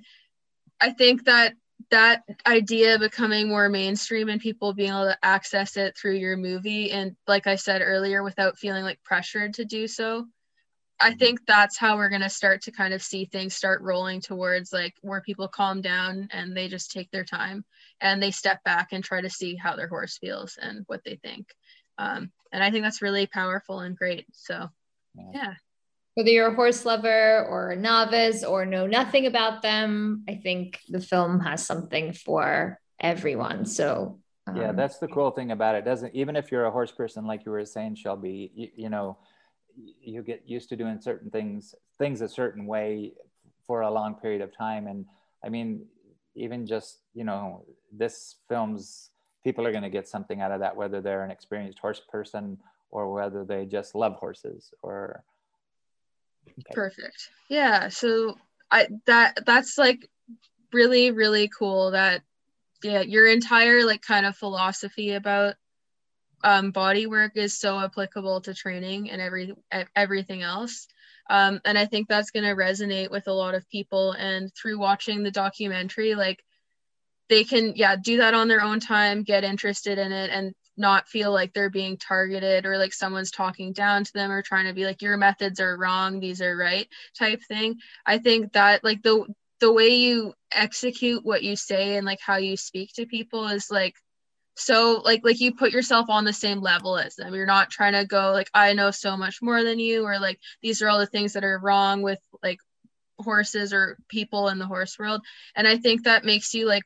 [0.80, 1.54] i think that
[1.90, 6.90] that idea becoming more mainstream and people being able to access it through your movie
[6.90, 10.26] and like i said earlier without feeling like pressured to do so
[11.00, 11.18] i mm-hmm.
[11.18, 14.72] think that's how we're going to start to kind of see things start rolling towards
[14.72, 17.64] like where people calm down and they just take their time
[18.00, 21.16] and they step back and try to see how their horse feels and what they
[21.16, 21.48] think.
[21.96, 24.26] Um, and i think that's really powerful and great.
[24.32, 24.68] So
[25.32, 25.54] yeah
[26.18, 30.80] whether you're a horse lover or a novice or know nothing about them, I think
[30.88, 33.64] the film has something for everyone.
[33.64, 34.18] So
[34.48, 35.84] um, yeah, that's the cool thing about it.
[35.84, 39.16] Doesn't even if you're a horse person, like you were saying, Shelby, you, you know,
[40.02, 43.12] you get used to doing certain things things a certain way
[43.64, 44.88] for a long period of time.
[44.88, 45.06] And
[45.44, 45.86] I mean,
[46.34, 49.10] even just you know, this film's
[49.44, 52.58] people are going to get something out of that, whether they're an experienced horse person
[52.90, 55.22] or whether they just love horses or
[56.50, 56.74] Okay.
[56.74, 57.30] Perfect.
[57.48, 57.88] Yeah.
[57.88, 58.36] So
[58.70, 60.08] I that that's like
[60.72, 62.22] really really cool that
[62.82, 65.54] yeah your entire like kind of philosophy about
[66.44, 69.52] um, body work is so applicable to training and every
[69.96, 70.86] everything else
[71.30, 74.78] um, and i think that's going to resonate with a lot of people and through
[74.78, 76.44] watching the documentary like
[77.28, 81.08] they can yeah do that on their own time get interested in it and not
[81.08, 84.74] feel like they're being targeted or like someone's talking down to them or trying to
[84.74, 86.88] be like your methods are wrong these are right
[87.18, 87.76] type thing.
[88.06, 89.26] I think that like the
[89.60, 93.70] the way you execute what you say and like how you speak to people is
[93.70, 93.94] like
[94.56, 97.34] so like like you put yourself on the same level as them.
[97.34, 100.40] You're not trying to go like i know so much more than you or like
[100.62, 102.58] these are all the things that are wrong with like
[103.20, 105.22] horses or people in the horse world.
[105.56, 106.84] And i think that makes you like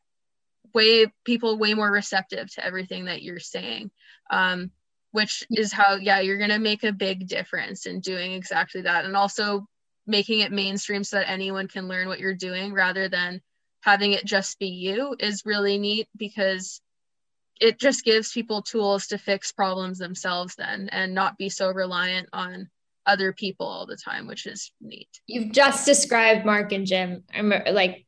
[0.74, 3.90] way people way more receptive to everything that you're saying
[4.30, 4.70] um
[5.12, 9.04] which is how yeah you're going to make a big difference in doing exactly that
[9.04, 9.66] and also
[10.06, 13.40] making it mainstream so that anyone can learn what you're doing rather than
[13.82, 16.80] having it just be you is really neat because
[17.60, 22.28] it just gives people tools to fix problems themselves then and not be so reliant
[22.32, 22.68] on
[23.04, 25.08] other people all the time which is neat.
[25.26, 27.24] You've just described mark and jim.
[27.34, 28.06] I'm, like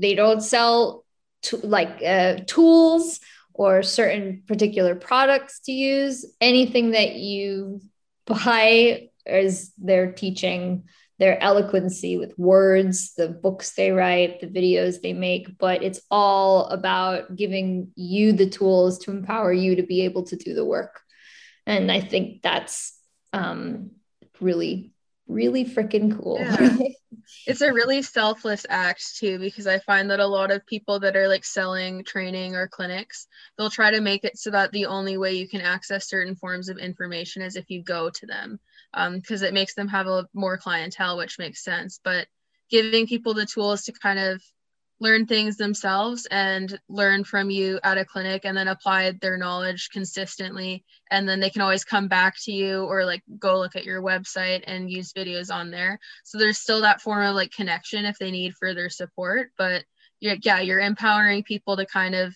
[0.00, 1.05] they don't sell
[1.46, 3.20] to, like uh, tools
[3.52, 7.80] or certain particular products to use anything that you
[8.26, 10.84] buy is their teaching
[11.18, 16.66] their eloquency with words, the books they write, the videos they make, but it's all
[16.66, 21.00] about giving you the tools to empower you to be able to do the work.
[21.66, 22.98] And I think that's
[23.32, 23.92] um,
[24.40, 24.92] really,
[25.28, 26.38] really freaking cool.
[26.40, 26.78] Yeah.
[27.46, 31.16] it's a really selfless act too, because I find that a lot of people that
[31.16, 33.26] are like selling training or clinics,
[33.56, 36.68] they'll try to make it so that the only way you can access certain forms
[36.68, 38.60] of information is if you go to them
[38.92, 42.00] because um, it makes them have a more clientele, which makes sense.
[42.02, 42.26] But
[42.70, 44.42] giving people the tools to kind of
[44.98, 49.90] learn things themselves and learn from you at a clinic and then apply their knowledge
[49.92, 50.84] consistently.
[51.10, 54.00] And then they can always come back to you or like go look at your
[54.00, 55.98] website and use videos on there.
[56.24, 59.50] So there's still that form of like connection if they need further support.
[59.58, 59.84] But
[60.20, 62.34] you're, yeah you're empowering people to kind of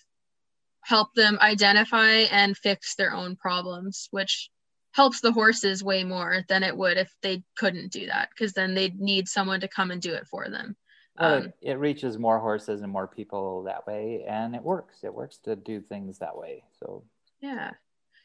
[0.83, 4.51] help them identify and fix their own problems which
[4.93, 8.75] helps the horses way more than it would if they couldn't do that because then
[8.75, 10.77] they'd need someone to come and do it for them
[11.21, 14.99] well, um, it, it, reaches more horses and more people that way and it works
[15.03, 17.03] it works to do things that way so
[17.41, 17.71] yeah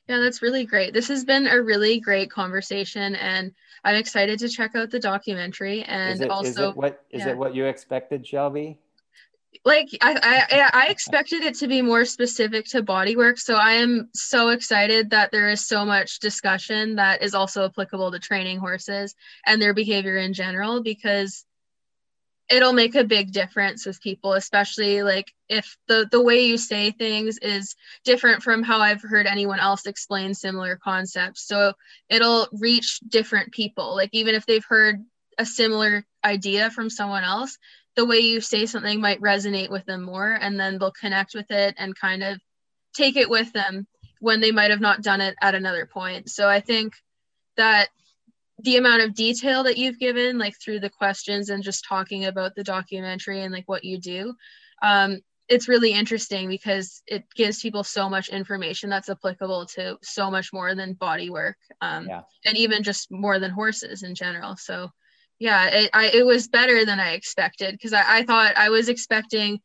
[0.07, 3.53] yeah that's really great this has been a really great conversation and
[3.83, 7.21] i'm excited to check out the documentary and is it, also is it what is
[7.21, 7.29] yeah.
[7.29, 8.77] it what you expected shelby
[9.63, 13.39] like I, I I expected it to be more specific to bodywork.
[13.39, 18.11] So I am so excited that there is so much discussion that is also applicable
[18.11, 19.15] to training horses
[19.45, 21.45] and their behavior in general because
[22.49, 26.91] it'll make a big difference with people, especially like if the the way you say
[26.91, 31.47] things is different from how I've heard anyone else explain similar concepts.
[31.47, 31.73] So
[32.09, 33.95] it'll reach different people.
[33.95, 35.03] Like even if they've heard
[35.37, 37.57] a similar idea from someone else,
[37.95, 41.49] the way you say something might resonate with them more and then they'll connect with
[41.49, 42.39] it and kind of
[42.93, 43.87] take it with them
[44.19, 46.93] when they might have not done it at another point so i think
[47.57, 47.89] that
[48.59, 52.55] the amount of detail that you've given like through the questions and just talking about
[52.55, 54.33] the documentary and like what you do
[54.81, 60.31] um, it's really interesting because it gives people so much information that's applicable to so
[60.31, 62.21] much more than body work um, yeah.
[62.45, 64.89] and even just more than horses in general so
[65.39, 68.89] yeah it, I, it was better than i expected because I, I thought i was
[68.89, 69.59] expecting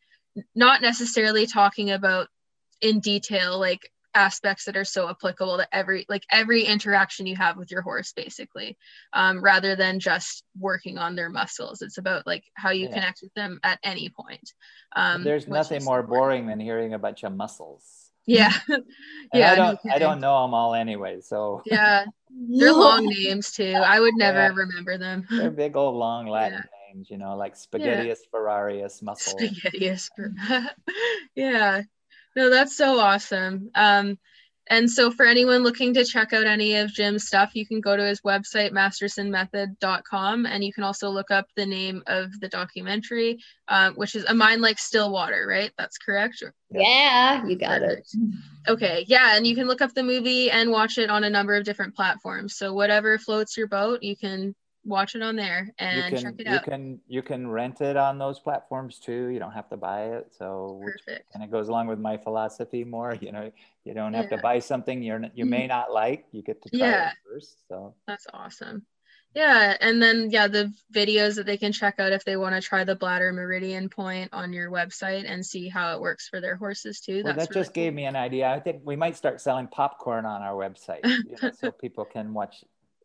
[0.54, 2.28] not necessarily talking about
[2.80, 7.56] in detail like aspects that are so applicable to every like every interaction you have
[7.56, 8.76] with your horse basically
[9.12, 12.94] um, rather than just working on their muscles it's about like how you yeah.
[12.94, 14.52] connect with them at any point
[14.96, 18.52] um, there's nothing more boring than hearing a bunch of muscles yeah.
[19.34, 19.52] yeah.
[19.52, 21.20] I don't I don't know them all anyway.
[21.20, 22.04] So yeah.
[22.30, 23.72] They're long names too.
[23.72, 24.52] I would never yeah.
[24.54, 25.26] remember them.
[25.28, 26.94] They're big old long Latin yeah.
[26.94, 28.30] names, you know, like Spaghettius yeah.
[28.32, 29.36] Ferrarius muscle.
[29.36, 30.10] Spaghettius.
[31.34, 31.82] yeah.
[32.36, 33.70] No, that's so awesome.
[33.74, 34.18] Um
[34.70, 37.96] and so, for anyone looking to check out any of Jim's stuff, you can go
[37.96, 43.40] to his website, mastersonmethod.com, and you can also look up the name of the documentary,
[43.66, 45.72] uh, which is A Mind Like Stillwater, right?
[45.76, 46.44] That's correct?
[46.70, 48.14] Yeah, you got Perfect.
[48.14, 48.70] it.
[48.70, 51.56] Okay, yeah, and you can look up the movie and watch it on a number
[51.56, 52.56] of different platforms.
[52.56, 54.54] So, whatever floats your boat, you can
[54.84, 56.54] watch it on there and can, check it out.
[56.54, 59.28] You can you can rent it on those platforms too.
[59.28, 60.32] You don't have to buy it.
[60.36, 61.34] So Perfect.
[61.34, 63.16] and it goes along with my philosophy more.
[63.20, 63.52] You know,
[63.84, 64.36] you don't have yeah.
[64.36, 65.68] to buy something you're you may mm-hmm.
[65.68, 66.26] not like.
[66.32, 67.10] You get to try yeah.
[67.10, 67.68] it first.
[67.68, 68.86] So that's awesome.
[69.34, 72.60] Yeah, and then yeah, the videos that they can check out if they want to
[72.60, 76.56] try the bladder meridian point on your website and see how it works for their
[76.56, 77.22] horses too.
[77.24, 77.84] Well, that really just cool.
[77.84, 78.48] gave me an idea.
[78.48, 82.34] I think we might start selling popcorn on our website, you know, so people can
[82.34, 82.64] watch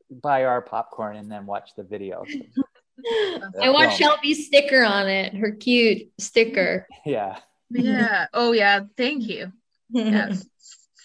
[0.09, 2.25] buy our popcorn and then watch the video.
[3.61, 6.87] I want Shelby's sticker on it, her cute sticker.
[7.05, 7.37] Yeah.
[7.69, 8.27] Yeah.
[8.33, 8.81] Oh yeah.
[8.95, 9.51] Thank you.
[9.89, 10.45] Yes.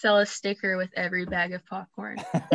[0.01, 2.17] sell a sticker with every bag of popcorn.
[2.33, 2.47] but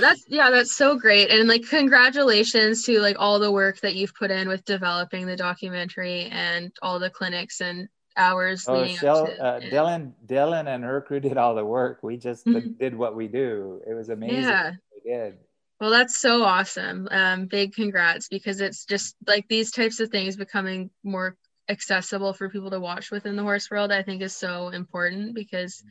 [0.00, 1.30] that's yeah, that's so great.
[1.30, 5.36] And like congratulations to like all the work that you've put in with developing the
[5.36, 10.66] documentary and all the clinics and hours oh, leading Shell, up to uh, Dylan, Dylan
[10.66, 12.02] and her crew did all the work.
[12.02, 12.78] We just Mhm.
[12.78, 13.80] did what we do.
[13.86, 14.44] It was amazing.
[14.44, 14.72] Yeah.
[14.94, 15.38] We did.
[15.80, 17.06] Well, that's so awesome.
[17.10, 21.36] Um, big congrats because it's just like these types of things becoming more
[21.68, 25.82] accessible for people to watch within the horse world, I think is so important because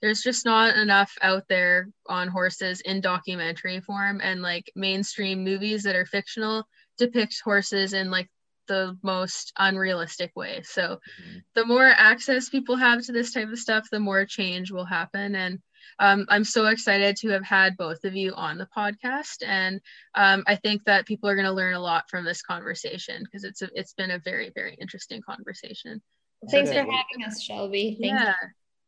[0.00, 5.82] there's just not enough out there on horses in documentary form and like mainstream movies
[5.82, 6.66] that are fictional
[6.98, 8.28] depict horses in like
[8.66, 10.62] the most unrealistic way.
[10.62, 11.42] So Mhm.
[11.54, 15.34] the more access people have to this type of stuff, the more change will happen.
[15.34, 15.60] And
[15.98, 19.80] um, I'm so excited to have had both of you on the podcast, and
[20.14, 23.44] um, I think that people are going to learn a lot from this conversation because
[23.44, 26.02] it's a, it's been a very very interesting conversation.
[26.50, 27.96] Thanks for having us, Shelby.
[28.00, 28.34] Thank yeah,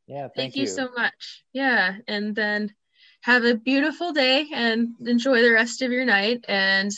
[0.07, 0.23] Yeah.
[0.23, 0.67] Thank, thank, you.
[0.67, 1.45] so much.
[1.53, 2.75] Yeah, and then
[3.23, 6.45] have a beautiful day and enjoy the rest of your night.
[6.49, 6.91] And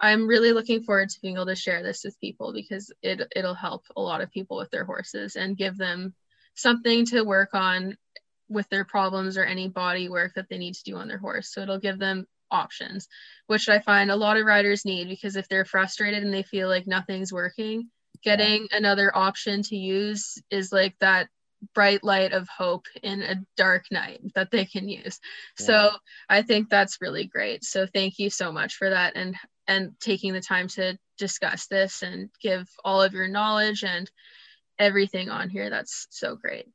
[0.00, 3.54] I'm really looking forward to being able to share this with people because it it'll
[3.54, 6.14] help a lot of people with their horses and give them
[6.54, 7.96] something to work on
[8.48, 11.52] with their problems or any body work that they need to do on their horse.
[11.52, 13.08] So it'll give them options,
[13.46, 16.68] which I find a lot of riders need because if they're frustrated and they feel
[16.68, 17.90] like nothing's working,
[18.22, 21.28] getting another option to use is like that
[21.74, 25.18] bright light of hope in a dark night that they can use.
[25.56, 25.90] So
[26.28, 27.64] I think that's really great.
[27.64, 29.36] So thank you so much for that and
[29.68, 34.10] and taking the time to discuss this and give all of your knowledge and
[34.78, 35.70] everything on here.
[35.70, 36.66] That's so great.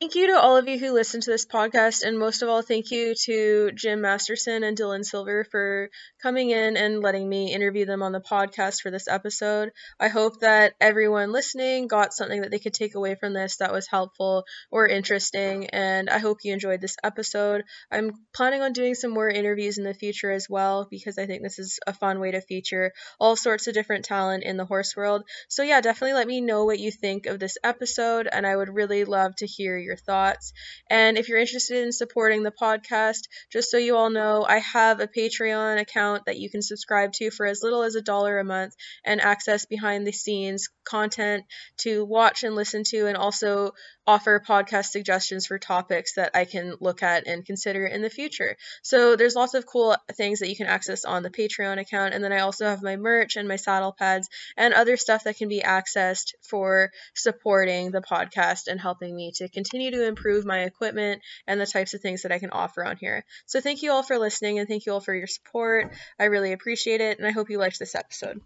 [0.00, 2.62] Thank you to all of you who listened to this podcast, and most of all,
[2.62, 5.90] thank you to Jim Masterson and Dylan Silver for
[6.22, 9.72] coming in and letting me interview them on the podcast for this episode.
[9.98, 13.72] I hope that everyone listening got something that they could take away from this that
[13.72, 17.64] was helpful or interesting, and I hope you enjoyed this episode.
[17.90, 21.42] I'm planning on doing some more interviews in the future as well because I think
[21.42, 24.94] this is a fun way to feature all sorts of different talent in the horse
[24.94, 25.24] world.
[25.48, 28.72] So, yeah, definitely let me know what you think of this episode, and I would
[28.72, 30.52] really love to hear your thoughts.
[30.88, 35.00] And if you're interested in supporting the podcast, just so you all know, I have
[35.00, 38.44] a Patreon account that you can subscribe to for as little as a dollar a
[38.44, 38.74] month
[39.04, 41.44] and access behind the scenes content
[41.78, 43.72] to watch and listen to, and also
[44.08, 48.56] offer podcast suggestions for topics that I can look at and consider in the future.
[48.82, 52.14] So there's lots of cool things that you can access on the Patreon account.
[52.14, 55.36] And then I also have my merch and my saddle pads and other stuff that
[55.36, 60.60] can be accessed for supporting the podcast and helping me to continue to improve my
[60.60, 63.26] equipment and the types of things that I can offer on here.
[63.44, 65.92] So thank you all for listening and thank you all for your support.
[66.18, 68.40] I really appreciate it and I hope you liked this episode.